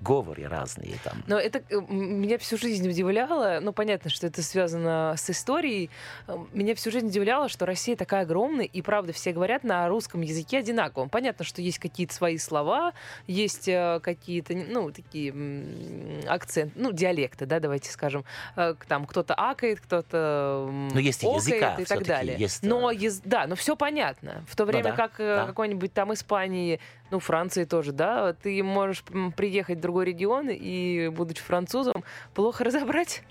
[0.00, 1.22] говоры разные там.
[1.26, 5.90] Но это меня всю жизнь удивляло, ну, понятно, что это связано с историей,
[6.28, 10.20] Э, меня всю жизнь удивляло, что Россия такая огромная, и правда все говорят на русском
[10.20, 11.08] языке одинаково.
[11.08, 12.92] Понятно, что есть какие-то свои слова,
[13.26, 18.24] есть э, какие-то, ну, такие м, акценты, ну, диалекты, да, давайте скажем.
[18.56, 22.36] Э, Там кто-то акает, кто-то Но есть и окает языка и так далее.
[22.38, 24.44] есть, Но, э, яз- да, но все понятно.
[24.48, 25.46] В то время да, как да.
[25.46, 26.80] какой-нибудь там Испании,
[27.14, 29.04] ну, Франции тоже, да, ты можешь
[29.36, 32.02] приехать в другой регион и, будучи французом,
[32.34, 33.22] плохо разобрать.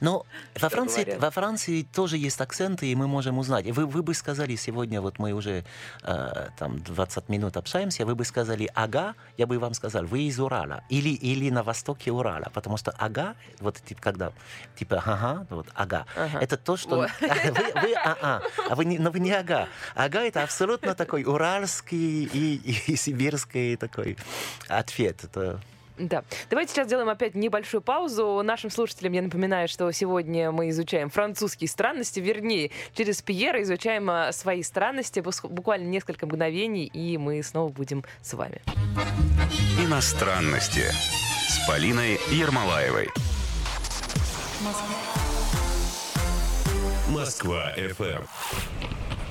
[0.00, 0.24] Но
[0.60, 1.22] во Франции, говорят?
[1.22, 3.66] во Франции тоже есть акценты, и мы можем узнать.
[3.66, 5.64] И Вы, вы бы сказали сегодня, вот мы уже
[6.02, 10.38] э, там 20 минут общаемся, вы бы сказали «ага», я бы вам сказал «вы из
[10.38, 14.32] Урала» или, или на востоке Урала, потому что «ага», вот типа когда,
[14.76, 16.38] типа «ага», вот «ага», Ага.
[16.40, 16.96] это то, что...
[17.20, 19.68] Вы, вы «а-а», а вы не, но вы не «ага».
[19.94, 22.54] «Ага»— это абсолютно такой уральский и,
[22.92, 22.96] и,
[23.26, 24.16] сибирский такой
[24.68, 25.24] ответ.
[25.24, 25.60] Это
[25.98, 26.24] Да.
[26.50, 28.42] Давайте сейчас сделаем опять небольшую паузу.
[28.44, 34.32] Нашим слушателям я напоминаю, что сегодня мы изучаем французские странности, вернее, через Пьера изучаем а,
[34.32, 35.20] свои странности.
[35.20, 38.60] Буквально несколько мгновений, и мы снова будем с вами.
[39.82, 40.84] Иностранности
[41.48, 43.08] с Полиной Ермолаевой.
[47.08, 48.26] Москва FM.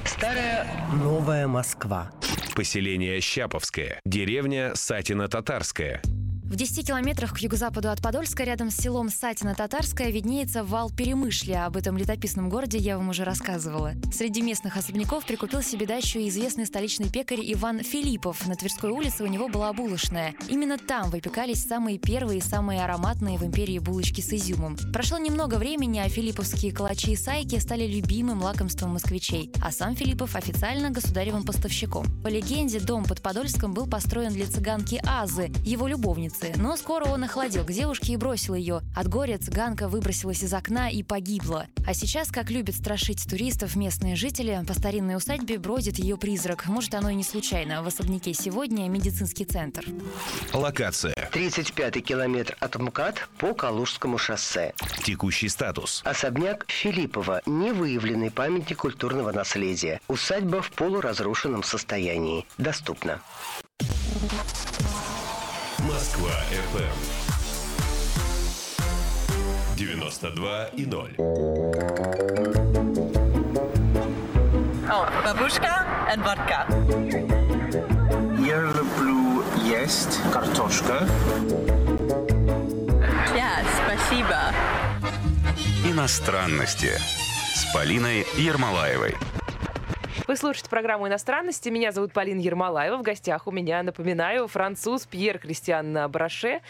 [0.05, 2.11] Старая Новая Москва.
[2.55, 3.99] Поселение Щаповское.
[4.05, 6.01] Деревня Сатино-Татарская.
[6.47, 11.65] В 10 километрах к юго-западу от Подольска, рядом с селом Сатино-Татарское, виднеется вал Перемышля.
[11.65, 13.93] Об этом летописном городе я вам уже рассказывала.
[14.13, 18.47] Среди местных особняков прикупил себе дачу известный столичный пекарь Иван Филиппов.
[18.47, 20.35] На Тверской улице у него была булочная.
[20.47, 24.77] Именно там выпекались самые первые и самые ароматные в империи булочки с изюмом.
[24.93, 29.51] Прошло немного времени, а филипповские калачи и сайки стали любимым лакомством москвичей.
[29.63, 32.05] А сам Филиппов официально государевым поставщиком.
[32.21, 36.35] По легенде, дом под Подольском был построен для цыганки Азы, его любовницы.
[36.57, 38.81] Но скоро он охладел к девушке и бросил ее.
[38.95, 41.67] От горя цыганка выбросилась из окна и погибла.
[41.85, 46.65] А сейчас, как любят страшить туристов местные жители, по старинной усадьбе бродит ее призрак.
[46.67, 47.83] Может, оно и не случайно.
[47.83, 49.85] В особняке сегодня медицинский центр.
[50.53, 51.13] Локация.
[51.31, 54.73] 35-й километр от МКАД по Калужскому шоссе.
[55.03, 56.01] Текущий статус.
[56.05, 57.41] Особняк Филиппова.
[57.45, 60.01] Невыявленный памятник культурного наследия.
[60.07, 62.45] Усадьба в полуразрушенном состоянии.
[62.57, 63.21] Доступно.
[65.79, 66.95] Москва FM.
[69.75, 71.09] 92 и 0.
[74.87, 76.65] Oh, babushka and vodka.
[78.39, 81.07] Я люблю есть картошка.
[83.35, 84.53] Yeah, спасибо.
[85.85, 86.91] Иностранности
[87.53, 89.15] с Полиной Ермолаевой.
[90.27, 91.69] Вы слушаете программу «Иностранности».
[91.69, 92.97] Меня зовут Полина Ермолаева.
[92.97, 96.61] В гостях у меня, напоминаю, француз Пьер Кристиан Браше.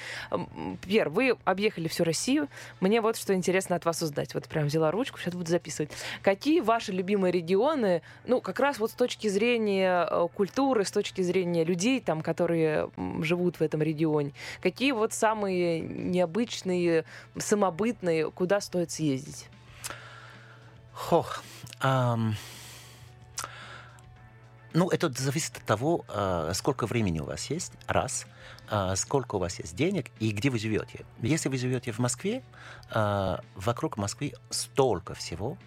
[0.82, 2.50] Пьер, вы объехали всю Россию.
[2.82, 4.34] Мне вот что интересно от вас узнать.
[4.34, 5.90] Вот прям взяла ручку, сейчас буду записывать.
[6.22, 11.22] Какие ваши любимые регионы, ну, как раз вот с точки зрения э, культуры, с точки
[11.22, 12.90] зрения людей, там, которые
[13.22, 14.34] живут в этом регионе?
[14.62, 17.06] Какие вот самые необычные,
[17.38, 19.48] самобытные, куда стоит съездить?
[20.92, 21.42] Хох.
[21.80, 22.36] ам,
[24.76, 28.28] ну, это зависит от того, а, сколько времени у вас есть, раз,
[28.70, 31.06] а, сколько у вас есть денег и где вы живете.
[31.22, 32.44] Если вы живете в Москве,
[32.92, 35.58] а, вокруг Москвы столько всего,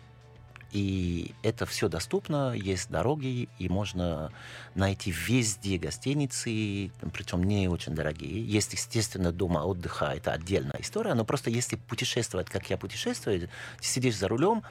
[0.70, 4.30] и это все доступно, есть дороги, и можно
[4.74, 8.44] найти везде гостиницы, причем не очень дорогие.
[8.44, 13.48] Есть, естественно, дома отдыха, это отдельная история, но просто если путешествовать, как я путешествую,
[13.80, 14.62] сидишь за рулем,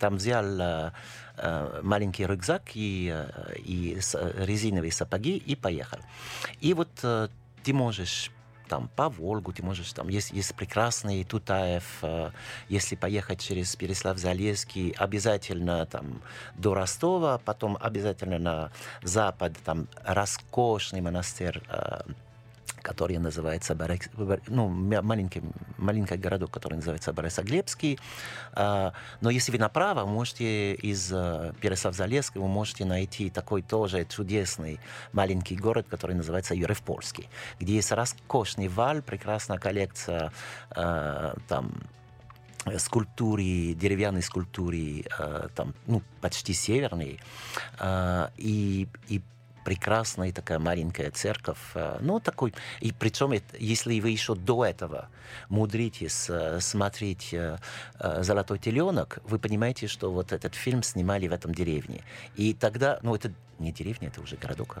[0.00, 0.90] там взял э,
[1.36, 4.00] э, маленький рюкзак и, э, и
[4.38, 5.98] резиновые сапоги и поехал.
[6.60, 6.88] И вот
[7.62, 8.32] ты можешь
[8.70, 12.30] там по Волгу, ты можешь там, есть, есть прекрасный Тутаев, э,
[12.68, 16.22] если поехать через Переслав-Залесский, обязательно там
[16.54, 18.70] до Ростова, потом обязательно на
[19.02, 22.02] запад, там роскошный монастырь э,
[22.82, 24.10] который называется Борис,
[24.48, 25.42] ну, маленький,
[25.78, 27.98] маленький городок, который называется Борисоглебский.
[28.52, 34.80] А, но если вы направо, можете из э, Переслав-Залесска, вы можете найти такой тоже чудесный
[35.12, 40.32] маленький город, который называется Юрев-Польский, где есть роскошный вал, прекрасная коллекция
[40.74, 41.72] э, там
[42.64, 45.04] э, скульптуры, деревянной скульптуры,
[45.54, 47.20] там, ну, почти северной,
[47.78, 49.22] э, и, и
[49.64, 51.58] прекрасная такая маленькая церковь.
[51.74, 55.08] э, Ну, такой, и причем, если вы еще до этого
[55.48, 57.58] мудритесь э, смотреть э,
[57.98, 62.02] э, «Золотой теленок», вы понимаете, что вот этот фильм снимали в этом деревне.
[62.36, 64.78] И тогда, ну, это не деревня, это уже городок.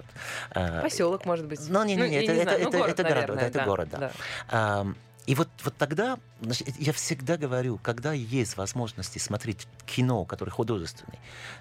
[0.52, 1.60] а, Поселок, может быть.
[1.68, 2.60] ну, не, не, не, я это, не это, знаю.
[2.62, 4.12] Ну, это, город, это город, наверное, да, это город, да.
[4.48, 10.50] Ам, И вот, вот тогда, значит, я всегда говорю, когда есть возможности смотреть кино, который
[10.50, 11.18] художественный,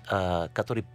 [0.07, 0.85] а, который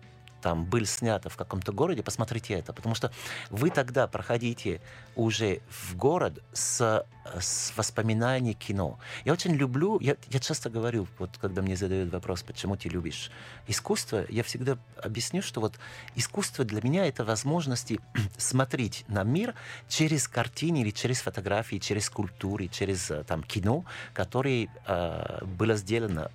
[0.45, 3.11] там был снято в каком-то городе, посмотрите это, потому что
[3.49, 4.83] вы тогда проходите
[5.17, 7.07] уже в город с,
[7.41, 8.99] с воспоминанием кино.
[9.25, 13.31] Я очень люблю, я, я часто говорю, вот когда мне задают вопрос, почему ты любишь
[13.69, 15.79] искусство, я всегда объясню, что вот
[16.15, 17.99] искусство для меня это возможности
[18.37, 19.55] смотреть на мир
[19.89, 26.31] через картины или через фотографии, через скульптуры, через э, там кино, которые э, было сделано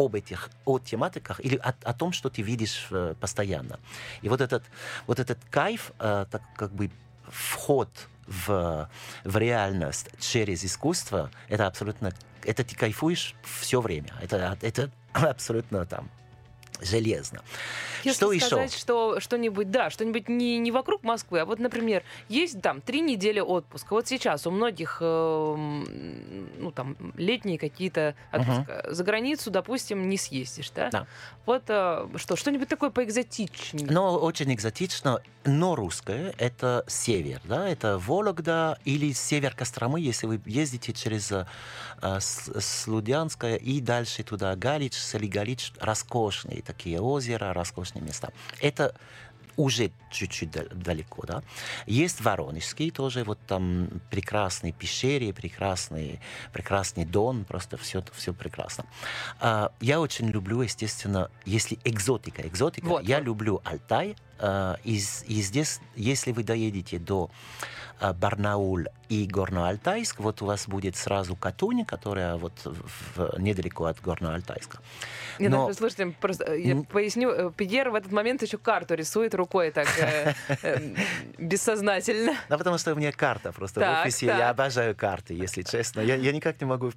[0.00, 3.78] об этих, о тематиках или о, о том, что ты видишь э, постоянно.
[4.22, 4.64] И вот этот,
[5.06, 6.90] вот этот кайф, э, так как бы
[7.28, 7.88] вход
[8.26, 8.88] в,
[9.24, 12.12] в реальность через искусство, это абсолютно,
[12.44, 14.12] это ты кайфуешь все время.
[14.22, 16.10] Это, это абсолютно там
[16.80, 17.42] железно.
[18.04, 18.46] Если что еще?
[18.46, 23.00] сказать, что что-нибудь, да, что-нибудь не, не вокруг Москвы, а вот, например, есть там три
[23.00, 23.92] недели отпуска.
[23.92, 25.54] Вот сейчас у многих, э,
[26.58, 28.86] ну там, летние какие-то отпуска.
[28.88, 30.90] За границу, допустим, не съездишь, да?
[30.90, 31.06] Да.
[31.46, 33.86] Вот э, что, что-нибудь такое поэкзотичнее.
[33.90, 40.40] Но очень экзотично, но русское, это север, да, это Вологда или север Костромы, если вы
[40.46, 41.46] ездите через э,
[42.02, 48.28] С- Слудянское и дальше туда, Галич, Галич, роскошные такие озера, роскошные места.
[48.60, 48.94] Это
[49.56, 51.42] уже чуть-чуть дал- далеко, да.
[51.86, 56.20] Есть Воронежский тоже, вот там прекрасный пещере, прекрасный,
[56.52, 58.84] прекрасный дон, просто все, все прекрасно.
[59.40, 64.94] А, я очень люблю, естественно, если экзотика, экзотика, Вот, я люблю Алтай, а, и,
[65.28, 67.30] и здесь, если вы доедете до
[68.00, 68.80] а, Барнаул
[69.10, 74.78] и Горно-Алтайск, вот у вас будет сразу Катунь, которая вот в- недалеко от Горно-Алтайска.
[75.38, 77.30] Нет, но- ну, слушайте, просто э, я поясню.
[77.30, 79.86] э, Пьер в этот момент еще карту рисует рукой так
[80.62, 80.94] э,
[81.38, 82.34] бессознательно.
[82.48, 84.26] Ну, потому что у меня карта просто в офисе.
[84.26, 86.00] Я обожаю карты, если честно.
[86.00, 86.92] Я, я никак не могу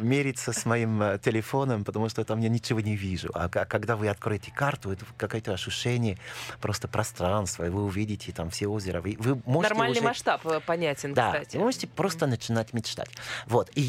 [0.00, 3.30] мериться с моим телефоном, потому что там я ничего не вижу.
[3.34, 6.18] А когда вы откроете карту, это какое-то ощущение
[6.60, 9.00] просто пространства, и вы увидите там все озера.
[9.00, 11.56] Вы, можете Нормальный масштаб понятен, Да, кстати.
[11.56, 13.10] вы можете просто начинать мечтать.
[13.46, 13.70] Вот.
[13.74, 13.82] И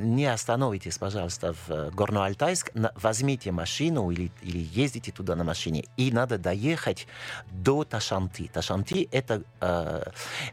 [0.00, 6.10] не остановитесь, пожалуйста, в э, Горно-Алтайск, возьмите машину или, или ездите туда на машине, и
[6.12, 7.06] надо доехать
[7.50, 8.48] до Ташанты.
[8.52, 10.02] Ташанты это, э,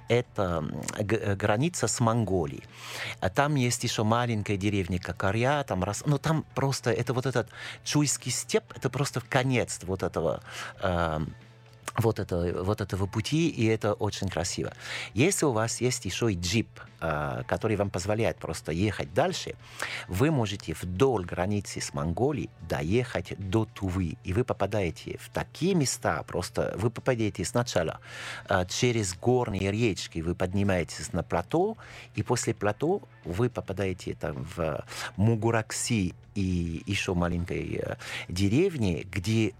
[0.07, 0.65] это
[0.97, 2.63] э, граница с Монголией.
[3.19, 6.03] А там есть еще маленькая деревня Кокаря, там, рас...
[6.05, 7.49] ну, там просто это вот этот
[7.83, 10.41] Чуйский степ, это просто конец вот этого
[10.81, 11.19] э,
[11.97, 14.73] вот, это, вот этого пути, и это очень красиво.
[15.13, 16.67] Если у вас есть еще и джип,
[17.01, 19.55] а, который вам позволяет просто ехать дальше,
[20.07, 26.23] вы можете вдоль границы с Монголией доехать до Тувы, и вы попадаете в такие места,
[26.23, 27.99] просто вы попадаете сначала
[28.47, 31.77] а, через горные речки, вы поднимаетесь на плато,
[32.15, 34.83] и после плато вы попадаете там в
[35.15, 37.95] Мугуракси и еще маленькой э,
[38.27, 39.53] деревне, где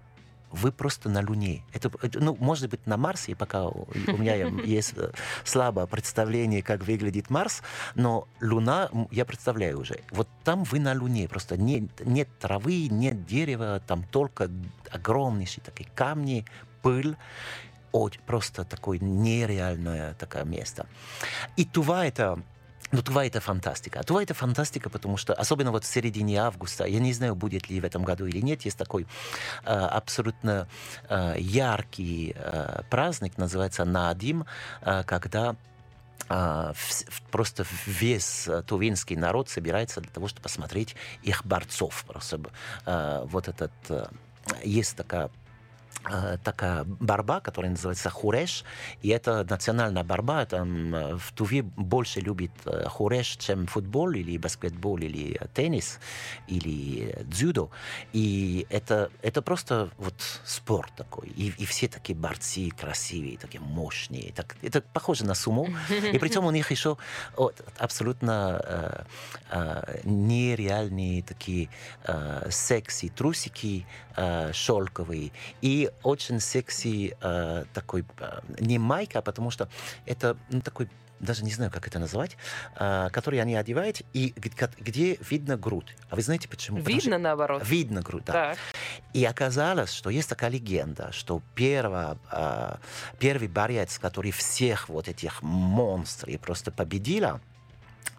[0.52, 1.64] вы просто на Луне.
[1.74, 4.36] Это, ну, может быть, на Марсе, пока у меня
[4.66, 5.12] есть э,
[5.44, 7.62] слабое представление, как выглядит Марс,
[7.96, 13.26] но Луна, я представляю уже, вот там вы на Луне, просто нет, нет травы, нет
[13.26, 14.50] дерева, там только
[14.92, 16.46] огромнейшие такие камни,
[16.82, 17.16] пыль,
[17.92, 20.86] очень, просто такое нереальное такое место.
[21.56, 22.40] И Тува это
[22.92, 24.00] ну, Тува это фантастика.
[24.00, 27.70] А Тува это фантастика, потому что, особенно вот в середине августа, я не знаю, будет
[27.70, 29.06] ли в этом году или нет, есть такой
[29.66, 30.68] э, абсолютно
[31.10, 34.46] э, яркий э, праздник, называется Наадим,
[34.82, 35.56] э, когда
[36.30, 42.06] в- просто весь э, тувинский народ собирается для того, чтобы посмотреть их борцов.
[42.08, 42.40] Просто
[42.86, 43.72] э, вот этот...
[43.90, 44.06] э,
[44.64, 45.30] Есть такая э,
[46.44, 48.64] такая борьба, которая называется хуреш,
[49.02, 54.38] и это национальная борьба, там э, в Туве больше любит э, хуреш, чем футбол или
[54.38, 56.00] баскетбол или э, теннис
[56.48, 57.70] или э, дзюдо,
[58.14, 64.32] и это, это просто вот спорт такой, и, и все такие борцы красивые, такие мощные,
[64.32, 66.98] так, это похоже на сумо, и причем у них еще
[67.36, 69.04] вот, абсолютно э,
[69.52, 71.70] э, нереальные такие
[72.06, 73.86] э, секси трусики
[74.20, 79.70] э, шелковые и очень секси э, такой э, не майка, потому что
[80.06, 82.38] это ну, такой даже не знаю, как это назвать,
[82.80, 84.34] э, который они одевают, и
[84.80, 85.96] где видно грудь.
[86.10, 86.78] А вы знаете почему?
[86.78, 87.62] Потому что- Видно наоборот.
[87.66, 88.34] Видно грудь, да.
[88.34, 88.58] Так.
[89.14, 92.76] И оказалось, что есть такая легенда, что перво, э,
[93.20, 97.42] первый борец, который всех вот этих монстров просто победила,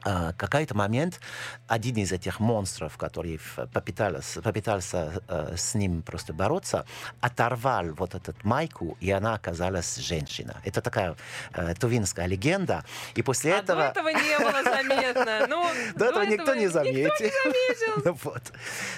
[0.03, 1.21] а, какой-то момент
[1.67, 3.39] один из этих монстров, который
[3.73, 6.87] попытался, попытался э, с ним просто бороться,
[7.21, 10.57] оторвал вот этот майку, и она оказалась женщина.
[10.65, 11.17] Это такая
[11.53, 12.83] э, тувинская легенда.
[13.15, 13.83] И после А этого...
[13.83, 15.47] до этого не было заметно.
[15.51, 15.67] Ну,
[15.97, 17.11] До этого никто не заметил.
[17.19, 18.03] заметил.
[18.05, 18.53] Ну вот.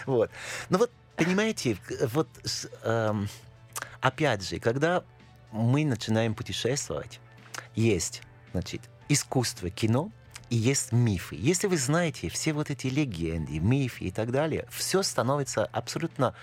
[0.06, 0.30] вот.
[0.68, 1.78] Ну вот, понимаете,
[2.12, 2.28] вот
[2.84, 3.28] эм,
[4.00, 5.02] опять же, когда
[5.50, 7.20] мы начинаем путешествовать,
[7.74, 10.10] есть, значит, искусство кино,
[10.52, 11.34] и есть мифы.
[11.34, 16.34] Если вы знаете все вот эти легенды, мифы и так далее, все становится абсолютно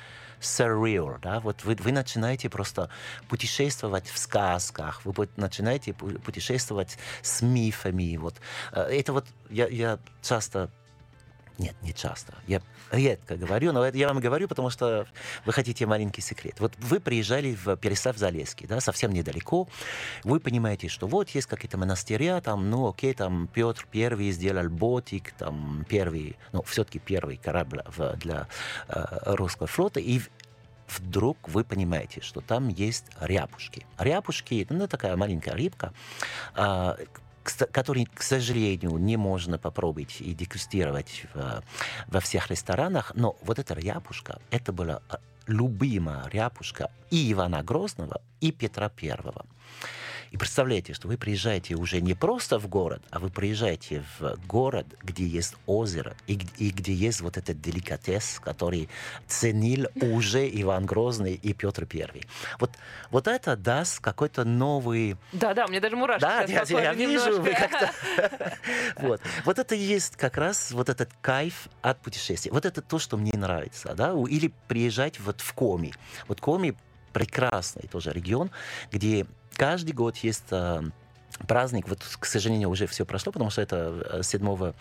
[0.42, 2.90] surreal, да, вот вы, вы начинаете просто
[3.28, 8.36] путешествовать в сказках, вы начинаете пу- путешествовать с мифами, вот.
[8.72, 10.72] Э, Это вот я, я часто
[11.60, 12.34] нет, не часто.
[12.48, 15.06] Я редко говорю, но это я вам говорю, потому что
[15.46, 16.60] вы хотите маленький секрет.
[16.60, 19.68] Вот вы приезжали в Переслав-Залесский, да, совсем недалеко.
[20.24, 25.34] Вы понимаете, что вот есть какие-то монастыря, там, ну, окей, там Петр Первый сделал ботик,
[25.34, 28.48] там первый, ну, все-таки первый корабль в- для
[28.88, 29.06] э,
[29.36, 30.22] русского флота, и
[30.88, 33.86] вдруг вы понимаете, что там есть ряпушки.
[33.98, 35.94] Ряпушки, ну, такая маленькая рыбка,
[36.56, 36.98] а,
[37.72, 41.64] который, к сожалению, не можно попробовать и дегустировать в-
[42.08, 48.22] во всех ресторанах, но вот эта ряпушка, это была а, любимая ряпушка и Ивана Грозного,
[48.42, 49.46] и Петра Первого.
[50.32, 54.86] И представляете, что вы приезжаете уже не просто в город, а вы приезжаете в город,
[55.02, 58.90] где есть озеро, и, и где есть вот этот деликатес, который
[59.28, 62.24] ценил уже Иван Грозный и Петр Первый.
[62.60, 62.72] Вот,
[63.10, 67.92] вот это даст какой-то новый Да-да, мне даже мурашки да, я, я вижу, вы как-то...
[68.98, 69.22] вот.
[69.46, 72.52] вот это и есть как раз вот этот кайф от путешествия.
[72.52, 75.94] Вот это то, что мне нравится, да, или приезжать вот в Коми.
[76.28, 76.76] Вот Коми
[77.14, 78.52] прекрасный тоже регион,
[78.92, 79.26] где
[79.60, 80.82] каждый год есть э,
[81.48, 84.74] праздник, вот, к сожалению, уже все прошло, потому что это э, 7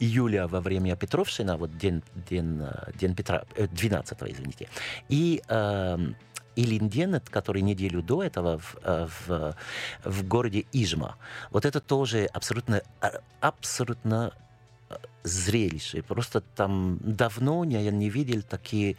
[0.00, 4.68] июля во время Петровщина, вот день, день, э, день Петра, э, 12 извините.
[5.08, 6.14] И эм,
[6.56, 9.56] Илинден, который неделю до этого в, э, в,
[10.04, 11.16] в городе Ижма.
[11.50, 12.82] Вот это тоже абсолютно,
[13.40, 14.32] абсолютно
[14.90, 16.02] э, зрелище.
[16.02, 18.96] Просто там давно я не видел такие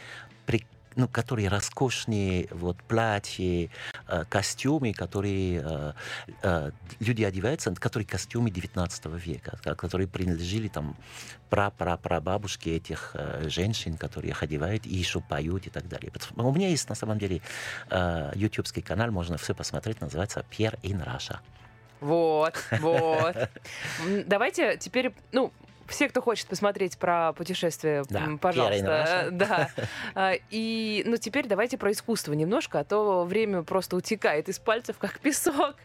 [0.48, 3.70] прик- ну, которые роскошные вот, платья,
[4.08, 5.94] э, костюмы, которые э,
[6.42, 10.96] э, люди одеваются, которые костюмы 19 века, ко- которые принадлежали там
[11.50, 16.12] пра-пра-прабабушке этих э, женщин, которые их одевают и еще поют и так далее.
[16.36, 17.42] У меня есть на самом деле
[17.90, 21.38] э, ютубский канал, можно все посмотреть, называется Pierre in Russia.
[22.02, 23.36] Вот, вот.
[24.26, 25.52] Давайте теперь, ну,
[25.90, 29.70] все, кто хочет посмотреть про путешествие, Да, пожалуйста, да.
[30.16, 34.98] А, И, ну, теперь давайте про искусство немножко, а то время просто утекает из пальцев,
[34.98, 35.76] как песок.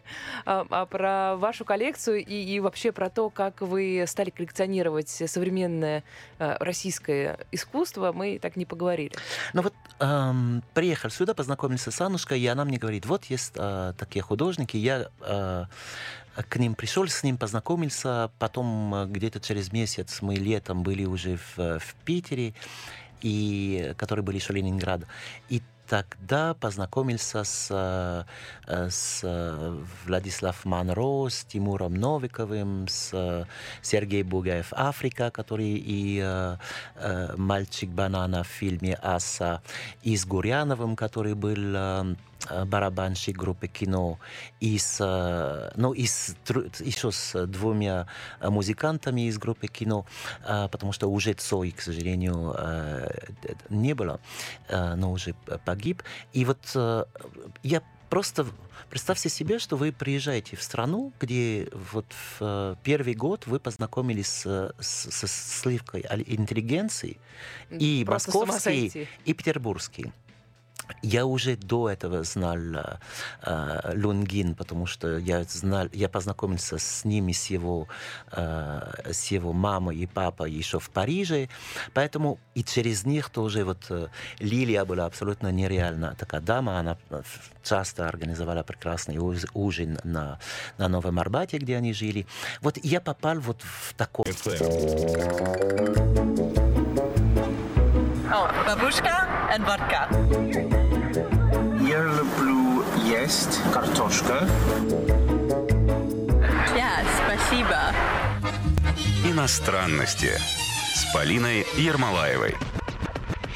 [0.46, 6.04] А, а про вашу коллекцию и, и вообще про то, как вы стали коллекционировать современное
[6.38, 9.12] э, российское искусство, мы так не поговорили.
[9.52, 13.92] Ну вот эм, приехал сюда, познакомился с Аннушкой, и она мне говорит, вот есть э,
[13.98, 15.64] такие художники, я э,
[16.42, 21.36] к ним пришел, с ним познакомился, потом э, где-то через месяц мы летом были уже
[21.36, 22.54] в, э, в Питере,
[23.22, 25.02] и, которые были еще Ленинград,
[25.48, 29.22] и тогда познакомился с, э, с
[30.06, 33.46] Владислав Манро, с Тимуром Новиковым, с
[33.82, 36.56] Сергеем Бугаев «Африка», который и э,
[36.96, 39.62] э, «Мальчик банана» в фильме «Аса»,
[40.02, 42.16] и с Гурьяновым, который был
[42.66, 44.18] барабанщик группы «Кино»,
[44.60, 46.36] и с, э, ну, и с,
[46.80, 48.06] еще с двумя
[48.40, 50.06] э, музыкантами из группы «Кино»,
[50.46, 53.08] э, потому что уже Цой, к сожалению, э,
[53.70, 54.20] не было,
[54.68, 56.02] э, но уже погиб.
[56.32, 57.04] И вот э,
[57.62, 58.46] я просто
[58.90, 64.28] представьте себе, что вы приезжаете в страну, где вот в э, первый год вы познакомились
[64.28, 67.16] с, с- со сливкой интеллигенции
[67.70, 70.12] и Просто московский, и петербургский.
[71.02, 72.98] Я уже до этого знал э,
[73.42, 77.88] э, Лунгин, потому что я знал, я познакомился с ними, с его,
[78.32, 81.48] э, с его мамой и папой еще в Париже,
[81.92, 84.08] поэтому и через них тоже вот э,
[84.38, 87.22] Лилия была абсолютно нереальная такая дама, она э,
[87.62, 90.38] часто организовала прекрасный ужин на,
[90.78, 92.26] на Новом Арбате, где они жили.
[92.60, 94.24] Вот я попал вот в такой...
[98.36, 100.08] Oh, babushka and vodka.
[101.80, 104.48] Я люблю есть картошка.
[106.74, 107.92] Yeah, спасибо.
[109.24, 110.32] Иностранности
[110.94, 112.56] с Полиной Ермолаевой.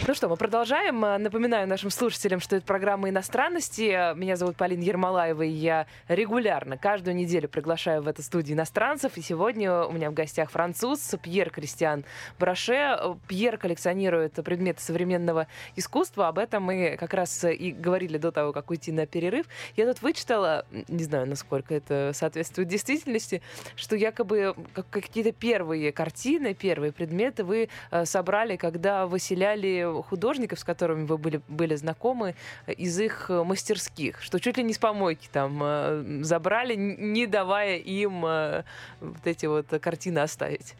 [0.08, 1.04] Ну что, мы продолжаем.
[1.04, 4.14] Э, Напоминаю нашим слушателям, что это программа иностранности.
[4.16, 9.18] Меня зовут Полина Ермолаева, и я регулярно, каждую неделю приглашаю в эту студию иностранцев.
[9.18, 12.06] И сегодня у меня в гостях француз Пьер Кристиан
[12.38, 12.96] Браше.
[12.98, 15.46] Э, Пьер коллекционирует предметы современного
[15.76, 16.28] искусства.
[16.28, 19.44] Об этом мы как раз и говорили до того, как уйти на перерыв.
[19.76, 23.42] Я тут вычитала, не знаю, насколько это соответствует действительности,
[23.76, 30.64] что якобы как- какие-то первые картины, первые предметы вы э, собрали, когда выселяли художников, с
[30.64, 32.34] которыми вы были, были знакомы,
[32.66, 37.26] э, из их э, мастерских, что чуть ли не с помойки там э, забрали, не
[37.26, 40.74] давая им вот эти вот картины оставить.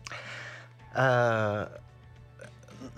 [0.95, 1.71] А,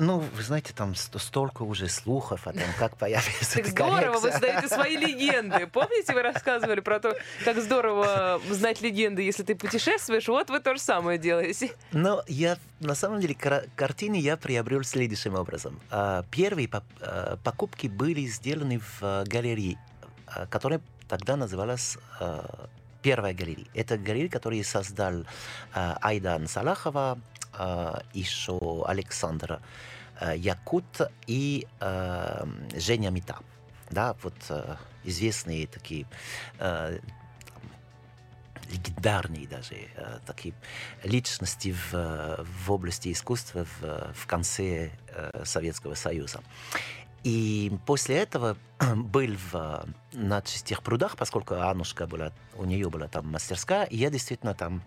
[0.00, 4.30] ну, вы знаете, там ст- столько уже слухов о том, как появится Так здорово, вы
[4.30, 5.66] создаете свои легенды.
[5.66, 10.26] Помните, вы рассказывали про то, как здорово знать легенды, если ты путешествуешь?
[10.26, 11.72] Вот вы то же самое делаете.
[11.92, 13.34] Но я, на самом деле,
[13.76, 15.78] картины я приобрел следующим образом.
[15.90, 19.78] А, Первые а, покупки были сделаны в а, галерее,
[20.26, 21.98] а, которая тогда называлась
[23.02, 23.66] Первая галерея.
[23.74, 25.24] Это галерея, которую создал
[25.72, 27.18] а, Айдан Салахова,
[28.12, 29.60] еще Александр
[30.20, 31.66] а, Якут и
[32.76, 33.38] Женя Мита.
[33.90, 34.34] Да, вот
[35.04, 36.06] известные такие
[38.70, 40.54] легендарные даже э, такие
[41.02, 46.40] личности в, э, в области искусства в, в конце э, Советского Союза.
[47.24, 48.56] И после этого
[48.96, 53.96] был в, э, на Чистых прудах, поскольку Анушка была, у нее была там мастерская, и
[53.96, 54.82] я действительно там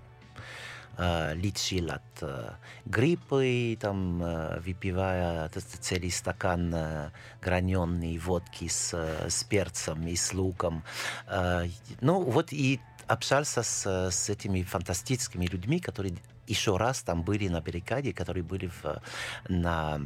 [0.98, 2.54] э, лечил от э,
[2.86, 7.12] гриппы, там, э, выпивая целый стакан э,
[7.42, 10.84] граненой водки с, э, с перцем и с луком.
[11.28, 11.68] Э,
[12.02, 16.16] ну, вот и общался с, э, с этими фантастическими людьми, которые
[16.48, 19.02] еще раз там были на баррикаде, которые были в,
[19.48, 20.02] на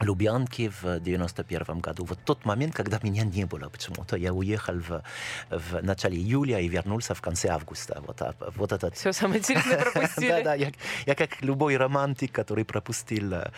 [0.00, 2.04] Лубянке в 91 году.
[2.04, 4.16] Вот тот момент, когда меня не было почему-то.
[4.16, 5.02] Я уехал в,
[5.50, 8.02] в начале июля и вернулся в конце августа.
[8.06, 10.28] Вот, а- вот этот Все самое интересное пропустили.
[10.28, 10.72] да, да, я,
[11.06, 13.50] я как любой романтик, который пропустил э,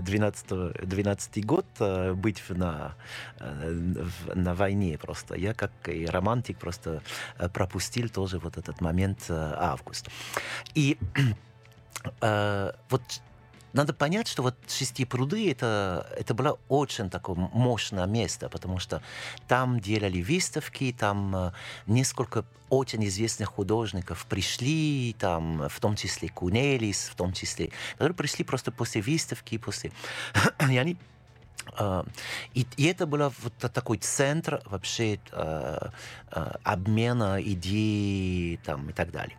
[0.00, 2.94] 12, 12 год э, быть на,
[3.40, 5.34] э, на войне просто.
[5.34, 7.02] Я как и романтик просто
[7.54, 10.08] пропустил тоже вот этот момент август.
[10.74, 10.98] И
[12.20, 13.02] вот
[13.76, 19.02] надо понять, что вот Шести пруды это, это было очень такое мощное место, потому что
[19.46, 21.52] там делали выставки, там э,
[21.86, 28.44] несколько очень известных художников пришли, там, в том числе Кунелис, в том числе, которые пришли
[28.44, 29.92] просто после выставки, после...
[30.70, 30.96] И они
[31.78, 32.04] э,
[32.54, 35.88] и, и это был вот та- такой центр вообще э,
[36.64, 39.36] обмена идей там, и так далее.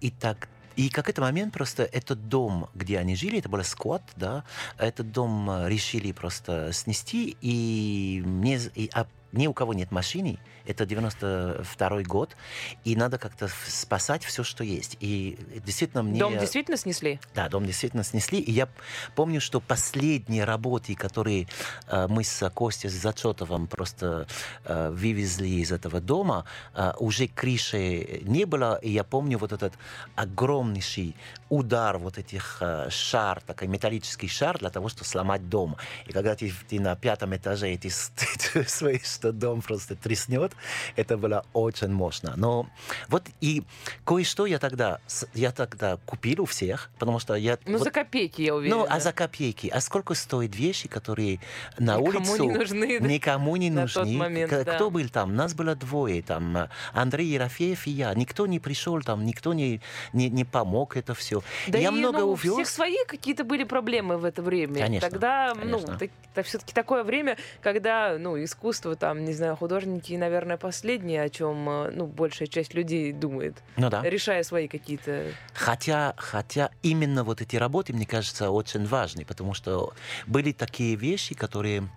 [0.00, 0.48] И так
[0.78, 4.44] и какой-то момент просто этот дом, где они жили, это был сквот, да,
[4.78, 10.38] этот дом э, решили просто снести, и, мне, и а ни у кого нет машины,
[10.68, 12.36] это 92 год,
[12.84, 14.96] и надо как-то спасать все, что есть.
[15.00, 16.20] И действительно мне...
[16.20, 17.18] Дом действительно снесли?
[17.34, 18.38] Да, дом действительно снесли.
[18.38, 18.68] И я
[19.16, 21.48] помню, что последние работы, которые
[21.88, 24.26] э, мы с Костей Зачетовым просто
[24.64, 26.44] э, вывезли из этого дома,
[26.74, 28.78] э, уже крыши не было.
[28.82, 29.72] И я помню вот этот
[30.16, 31.14] огромнейший
[31.48, 35.76] удар вот этих э, шар, такой металлический шар для того, чтобы сломать дом.
[36.06, 39.96] И когда ты, ты на пятом этаже, и ты, с- ты чувствуешь, что дом просто
[39.96, 40.52] треснет,
[40.96, 42.34] это было очень мощно.
[42.36, 42.66] Но
[43.08, 43.62] вот и
[44.04, 45.00] кое-что я тогда,
[45.34, 47.58] я тогда купил у всех, потому что я...
[47.66, 48.80] Ну, вот- за копейки, я уверена.
[48.80, 49.68] ну, а за копейки?
[49.68, 51.40] А сколько стоят вещи, которые
[51.78, 54.02] на Никому улицу не нужны, никому не на нужны?
[54.04, 54.74] тот момент, К- да.
[54.74, 55.34] Кто был там?
[55.34, 56.22] Нас было двое.
[56.22, 58.14] Там Андрей Ерофеев и я.
[58.14, 59.80] Никто не пришел там, никто не,
[60.12, 61.42] не, не помог это все.
[61.68, 62.52] Да я и, много ну, у увез.
[62.54, 64.80] всех свои какие-то были проблемы в это время.
[64.80, 65.98] Конечно, Тогда, конечно.
[66.00, 71.28] ну, это все-таки такое время, когда, ну, искусство, там, не знаю, художники, наверное, последние, о
[71.28, 74.02] чем, э, ну, большая часть людей думает, Ну да.
[74.02, 75.32] решая свои какие-то...
[75.52, 79.92] Хотя, хотя именно вот эти работы, мне кажется, очень важны, потому что
[80.26, 81.88] были такие вещи, которые,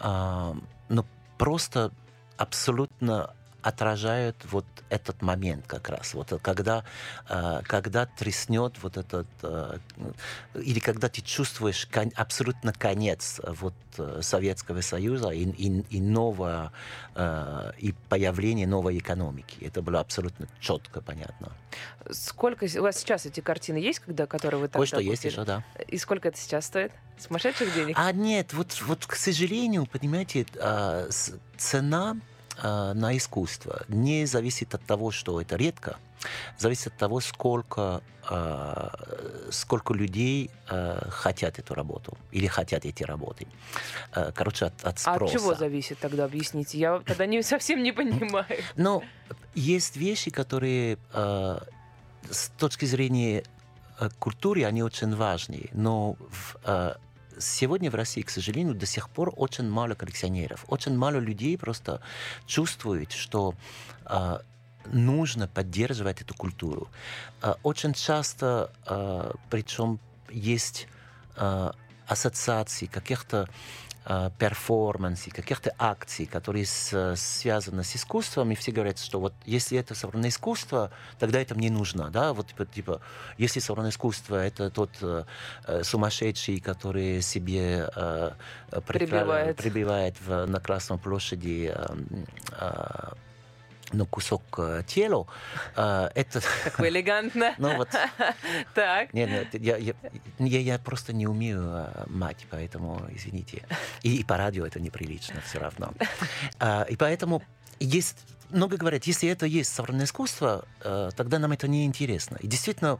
[0.00, 0.56] а,
[0.88, 1.04] ну,
[1.38, 1.92] просто
[2.36, 3.35] абсолютно
[3.66, 6.14] отражают вот этот момент как раз.
[6.14, 6.84] Вот когда,
[7.28, 9.26] э, когда треснет вот этот...
[9.42, 9.78] э,
[10.54, 16.70] Или когда ты чувствуешь кон- абсолютно конец вот э, Советского Союза и, и, и новое,
[17.78, 19.56] и появление новой экономики.
[19.60, 21.52] Это было абсолютно четко понятно.
[22.10, 25.64] Сколько у вас сейчас эти картины есть, когда, которые вы тогда Кое-что есть еще, да.
[25.88, 26.92] И сколько это сейчас стоит?
[27.18, 27.96] Сумасшедших денег?
[27.98, 30.46] А нет, вот, вот к сожалению, понимаете,
[31.56, 32.16] цена
[32.62, 35.96] на искусство не зависит от того, что это редко,
[36.58, 38.92] зависит от того, сколько, а,
[39.50, 43.46] сколько людей а, хотят эту работу или хотят эти работы.
[44.12, 45.36] А, Короче, от, от А спроса.
[45.36, 46.78] от чего зависит тогда, объясните?
[46.78, 48.46] Я тогда не, совсем не понимаю.
[48.76, 49.02] Но
[49.54, 51.58] есть вещи, которые э,
[52.30, 53.44] с точки зрения
[54.00, 55.68] э, культуры, они очень важны.
[55.72, 56.94] Но в, э,
[57.38, 60.64] сегодня в России, к сожалению, до сих пор очень мало коллекционеров.
[60.68, 62.00] Очень мало людей просто
[62.46, 63.54] чувствуют, что
[64.04, 64.38] э,
[64.92, 66.88] нужно поддерживать эту культуру.
[67.42, 69.98] Э, очень часто, э, причем
[70.30, 70.88] есть
[71.36, 71.70] э,
[72.06, 73.48] ассоциации каких-то
[74.08, 79.78] э, перформансов, каких-то акций, которые с- связаны с искусством, и все говорят, что вот если
[79.78, 83.00] это современное искусство, тогда это мне нужно, да, вот типа, типа
[83.36, 85.24] если современное искусство это тот э,
[85.66, 88.30] э, сумасшедший, который себе э,
[88.86, 89.56] Прибивает.
[89.56, 91.96] прибивает в- на Красной площади э,
[92.52, 93.12] э,
[93.92, 95.26] ну, кусок э, тела,
[95.76, 96.40] э, это...
[96.64, 97.54] Как вы элегантно.
[97.58, 97.88] Ну вот,
[98.74, 99.12] Так.
[99.14, 99.94] нет, нет, я, я,
[100.38, 103.62] я, я просто не умею э, мать, поэтому извините.
[104.02, 105.92] И, и по радио это неприлично все равно.
[106.58, 107.42] А, и поэтому
[107.78, 108.16] есть
[108.50, 112.36] много говорят, если это есть современное искусство, э, тогда нам это не интересно.
[112.40, 112.98] И действительно,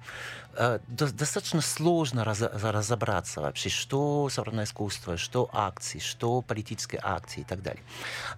[0.55, 7.41] э, до- достаточно сложно разо- разобраться вообще, что современное искусство, что акции, что политические акции
[7.43, 7.82] и так далее.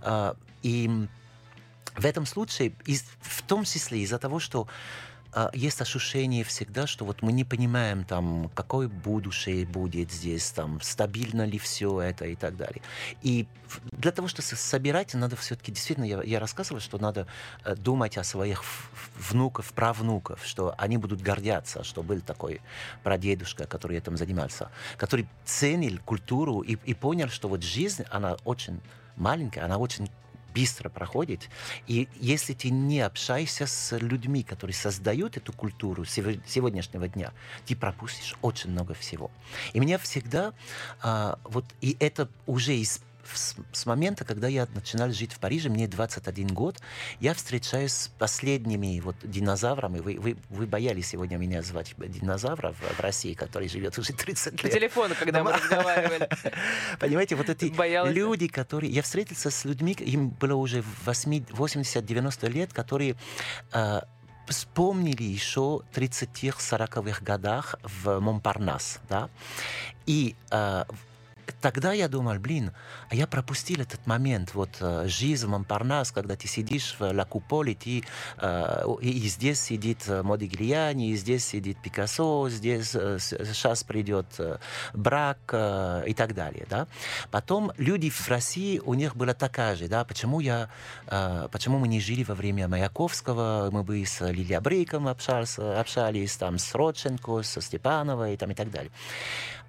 [0.03, 0.91] А, И
[1.99, 4.67] в этом случае, из- в том числе из-за того, что
[5.31, 10.81] а, есть ощущение всегда, что вот мы не понимаем, там, какое будущее будет здесь, там,
[10.81, 12.81] стабильно ли все это и так далее.
[13.21, 13.47] И
[13.93, 17.27] для того, чтобы собирать, надо все-таки, действительно, я, я рассказывал, что надо
[17.65, 18.65] э, думать о своих
[19.19, 22.63] внуков, правнуков, что они будут гордятся, что был такой
[23.03, 28.81] прадедушка, который этим занимался, который ценил культуру и, и понял, что вот жизнь, она очень
[29.17, 30.09] маленькая, она очень
[30.59, 31.49] быстро проходит.
[31.87, 37.33] И если ты не общаешься с людьми, которые создают эту культуру сего- сегодняшнего дня,
[37.67, 39.31] ты пропустишь очень много всего.
[39.73, 40.53] И меня всегда
[41.01, 43.01] а, вот и это уже из
[43.35, 46.81] с, с момента, когда я начинал жить в Париже, мне 21 год,
[47.21, 49.99] я встречаюсь с последними вот динозаврами.
[50.01, 54.61] Вы, вы, вы боялись сегодня меня звать динозавра в, в России, который живет уже 30
[54.61, 54.75] По лет.
[54.75, 56.29] телефону, когда мы разговаривали.
[57.01, 57.73] Понимаете, вот эти
[58.13, 58.93] люди, которые...
[58.93, 63.17] Я встретился с людьми, им было уже 80-90 лет, которые
[63.73, 64.01] э,
[64.49, 69.29] вспомнили еще 30-40-х годах в Монпарнас, да,
[70.07, 70.85] и э,
[71.61, 72.73] тогда я думал, блин,
[73.11, 77.25] а я пропустил этот момент, вот э, жизнь в Монпарнас, когда ты сидишь в Ла
[77.25, 78.05] Куполе, ты,
[78.39, 84.27] э, и, и здесь сидит э, Модиглиани, и здесь сидит Пикассо, здесь э, сейчас придет
[84.39, 84.59] э,
[84.95, 86.87] брак э, и так далее, да.
[87.31, 90.69] Потом люди в России, у них была такая же, да, почему я,
[91.07, 96.37] э, почему мы не жили во время Маяковского, мы бы с Лилией Брейком общались, общались
[96.37, 98.91] там с Родченко, со Степановой там, и так далее.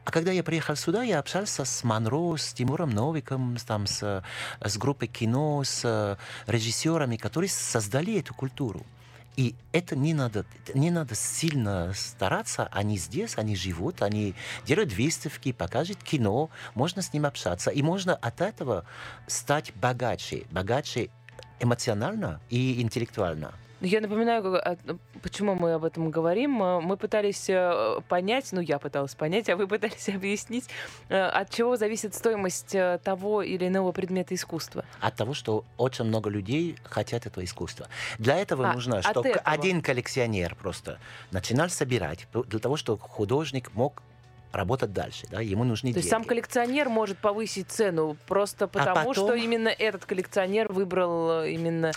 [0.05, 4.23] А когда я приехал сюда, я общался с Монро, с Тимуром Новиком, там, с,
[4.61, 6.17] с группой кино, с э,
[6.51, 8.85] режиссерами, которые создали эту культуру.
[9.35, 12.67] И это не надо, не надо сильно стараться.
[12.71, 14.33] Они здесь, они живут, они
[14.65, 17.69] делают выставки, покажут кино, можно с ним общаться.
[17.69, 18.85] И можно от этого
[19.27, 20.45] стать богаче.
[20.51, 21.09] Богаче
[21.59, 23.53] эмоционально и интеллектуально.
[23.81, 24.75] Ну, Я напоминаю, а,
[25.21, 26.61] почему мы об этом говорим.
[26.61, 30.69] Э, Мы пытались э, понять, ну я пыталась понять, а вы пытались объяснить,
[31.07, 34.83] э, от чего зависит стоимость э, того или иного предмета искусства.
[34.99, 37.87] от того, что очень много людей хотят этого искусства.
[38.17, 39.43] Для этого А, нужно, чтобы этого.
[39.45, 40.99] один коллекционер просто
[41.31, 44.03] начинал собирать, для того, чтобы художник мог
[44.51, 45.25] работать дальше.
[45.29, 45.39] Да?
[45.41, 46.21] Ему нужны То есть деньги.
[46.21, 51.91] сам коллекционер может повысить цену просто потому, что потом- именно этот коллекционер выбрал именно...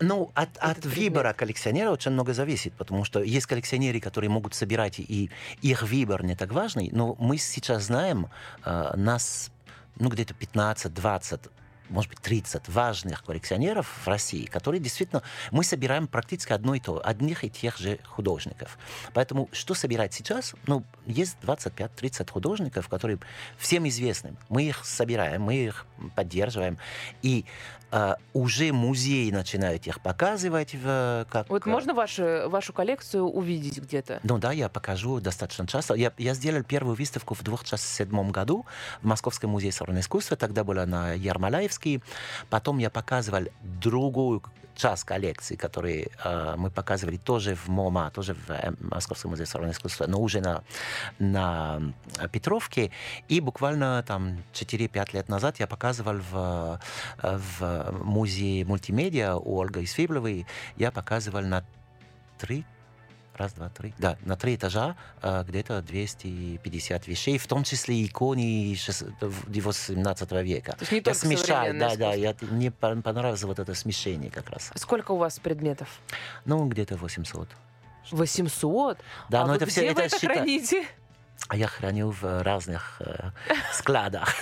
[0.00, 4.98] Ну, от, от выбора коллекционера очень много зависит, потому что есть коллекционеры, которые могут собирать,
[4.98, 5.30] и
[5.60, 8.28] их выбор не так важный, но мы сейчас знаем,
[8.64, 9.50] э, нас,
[9.96, 11.50] ну, где-то 15-20
[11.90, 15.22] может быть, 30 важных коллекционеров в России, которые действительно...
[15.50, 18.78] Мы собираем практически одно и то, одних и тех же художников.
[19.12, 20.54] Поэтому что собирать сейчас?
[20.66, 23.18] Ну, есть 25-30 художников, которые
[23.58, 24.36] всем известны.
[24.48, 26.78] Мы их собираем, мы их поддерживаем.
[27.22, 27.44] И
[27.90, 30.74] э, уже музеи начинают их показывать.
[30.74, 34.20] В, как, Вот можно вашу, вашу коллекцию увидеть где-то?
[34.22, 35.94] ну да, я покажу достаточно часто.
[35.94, 38.66] Я, я сделал первую выставку в 2007 году
[39.02, 40.36] в Московском музее современного искусства.
[40.36, 42.02] Тогда была на Ермолаевский.
[42.48, 44.42] Потом я показывал другую
[44.80, 49.76] часть коллекции, которые э, мы показывали тоже в МОМА, тоже в э, Московском музее современного
[49.76, 50.62] искусства, но уже на,
[51.18, 51.82] на
[52.32, 52.90] Петровке.
[53.28, 56.80] И буквально там 4-5 лет назад я показывал в,
[57.22, 57.28] э,
[57.90, 60.46] в музее мультимедиа у Ольги Свибловой.
[60.76, 61.64] Я показывал на
[62.38, 62.64] три
[63.36, 63.94] раз, два, три.
[63.98, 70.32] Да, на три этажа э, где-то 250 вещей, в том числе иконы шест- в- 18
[70.42, 70.72] века.
[70.72, 74.30] То есть не я только современное да, да, я, мне пон- понравилось вот это смешение
[74.30, 74.70] как раз.
[74.74, 76.00] Сколько у вас предметов?
[76.44, 77.48] Ну, где-то 800.
[78.10, 78.98] 800?
[79.28, 80.84] Да, а но это все, это это счита- храните?
[81.48, 83.30] А я храню в разных э,
[83.72, 84.34] складах.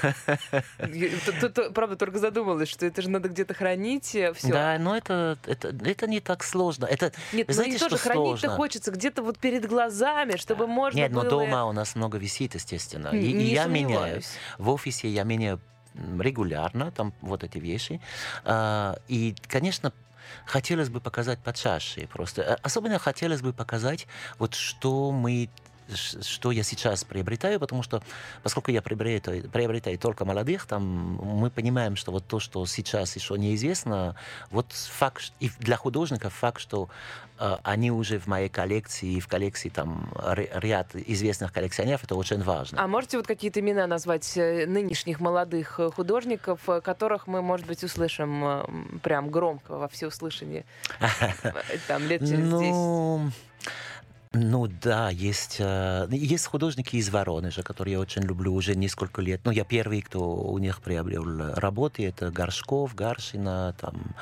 [1.74, 4.32] Правда, только задумалась, что это же надо где-то хранить все.
[4.42, 6.84] Да, но это, это, это не так сложно.
[6.84, 10.98] Это, Нет, ну знаете, и тоже что хранить-то хочется где-то вот перед глазами, чтобы можно
[10.98, 13.08] Нет, но дома у нас много висит, естественно.
[13.08, 14.20] И, Не и я меняю.
[14.58, 15.60] В офисе я меняю
[15.94, 18.00] регулярно, там вот эти вещи.
[18.44, 19.92] А, И, конечно,
[20.44, 22.42] хотелось бы показать почаще просто.
[22.42, 24.06] А, Особенно хотелось бы показать,
[24.38, 25.48] вот что мы
[25.94, 28.02] что я сейчас приобретаю, потому что,
[28.42, 33.38] поскольку я приобретаю, приобретаю только молодых, там мы понимаем, что вот то, что сейчас еще
[33.38, 34.16] неизвестно,
[34.50, 36.88] вот факт, и для художников факт, что
[37.38, 42.42] э, они уже в моей коллекции, и в коллекции там ряд известных коллекционеров, это очень
[42.42, 42.82] важно.
[42.82, 47.82] А можете вот какие-то имена назвать э, нынешних молодых э, художников, которых мы, может быть,
[47.82, 50.64] услышим прям громко во всеуслышание?
[51.88, 53.47] Там лет через 10.
[54.32, 59.22] Ну, ну да, есть, э, есть художники из Воронежа, которые я очень люблю уже несколько
[59.22, 59.40] лет.
[59.44, 64.14] Ну, я первый, кто у них приобрел работы, это Горшков, Гаршина, там.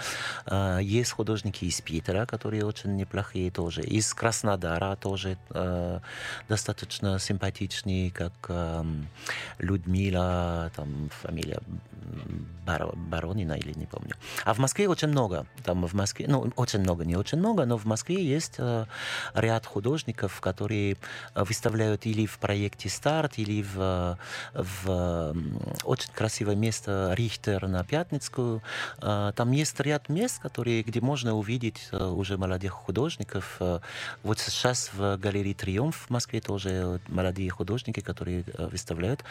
[0.47, 3.83] Э, Есть художники из Питера, которые очень неплохие тоже.
[3.83, 6.01] Из Краснодара тоже э,
[6.49, 9.09] достаточно симпатичные, как эм,
[9.59, 11.61] Людмила, там фамилия
[12.65, 14.15] Баронина или не помню.
[14.45, 15.47] А в Москве очень много.
[15.65, 18.59] Там в Москве, ну, очень много, не очень много, но в Москве есть
[19.35, 20.97] ряд художников, которые
[21.35, 24.17] э, выставляют или в проекте «Старт», или в, э,
[24.55, 25.35] в
[25.85, 28.63] очень красивое место Рихтер на Пятницкую.
[29.03, 33.61] Э, Там есть ряд мест, которые, где можно увидеть уже молодых художников.
[34.23, 39.25] Вот сейчас в галерее «Триумф» в Москве тоже молодые художники, которые выставляют.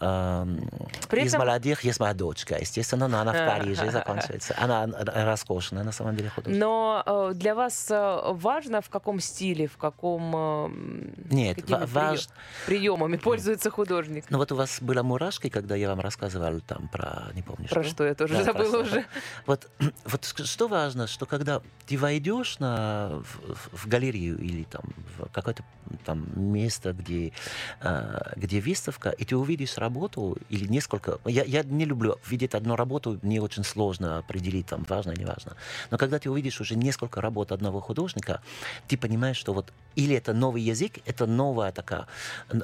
[0.00, 0.68] Эм,
[1.08, 4.54] При Из этом- молодых есть моя дочка, естественно, но она в Париже заканчивается.
[4.58, 4.86] Она
[5.26, 6.60] роскошная, на самом деле, художник.
[6.60, 10.11] Но для вас важно, в каком стиле, в каком...
[10.20, 12.28] э, м, Нет, какими важ-
[12.66, 14.24] приемами пользуется художник?
[14.30, 17.84] Ну вот у вас была мурашки, когда я вам рассказывал там про, не помню Про
[17.84, 19.04] что я тоже Да, забыла уже.
[19.46, 19.70] Вот,
[20.04, 24.82] вот что важно, что когда ты войдешь на, в, в- галерею или там
[25.18, 25.64] в какое-то
[26.04, 27.32] там место, где,
[27.80, 31.18] э, где выставка, и ты увидишь работу или несколько...
[31.26, 35.56] Я, я не люблю видеть одну работу, мне очень сложно определить, там, важно, не важно.
[35.90, 38.40] Но когда ты увидишь уже несколько работ одного художника,
[38.88, 39.72] ты понимаешь, что вот
[40.04, 42.06] или это новый язык, это новая такая,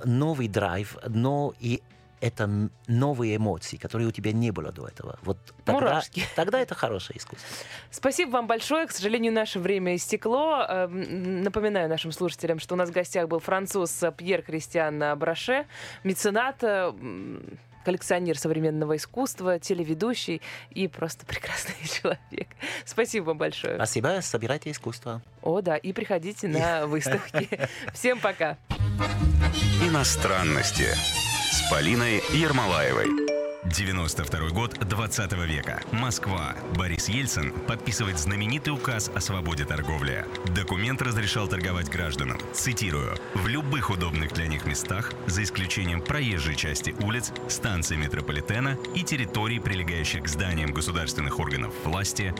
[0.04, 1.82] новый драйв, но и
[2.20, 5.18] это новые эмоции, которые у тебя не было до этого.
[5.22, 6.24] Вот тогда, Мурашки.
[6.34, 7.48] тогда это хорошее искусство.
[7.90, 8.86] Спасибо вам большое.
[8.86, 10.64] К сожалению, наше время истекло.
[10.68, 15.66] Эм, Напоминаю нашим слушателям, что у нас в гостях был француз Пьер Кристиан Браше,
[16.02, 16.92] меценат, э,
[17.84, 22.48] коллекционер современного искусства, телеведущий и просто прекрасный человек.
[22.84, 23.76] Спасибо вам большое.
[23.76, 25.22] Спасибо, собирайте искусство.
[25.42, 27.48] О, да, и приходите на выставки.
[27.92, 28.56] Всем пока.
[29.82, 30.86] Иностранности
[31.50, 33.37] с Полиной Ермолаевой.
[33.68, 35.82] 92 год 20 века.
[35.92, 36.56] Москва.
[36.74, 40.24] Борис Ельцин подписывает знаменитый указ о свободе торговли.
[40.54, 46.94] Документ разрешал торговать гражданам, цитирую, в любых удобных для них местах, за исключением проезжей части
[47.00, 52.34] улиц, станций метрополитена и территорий, прилегающих к зданиям государственных органов власти,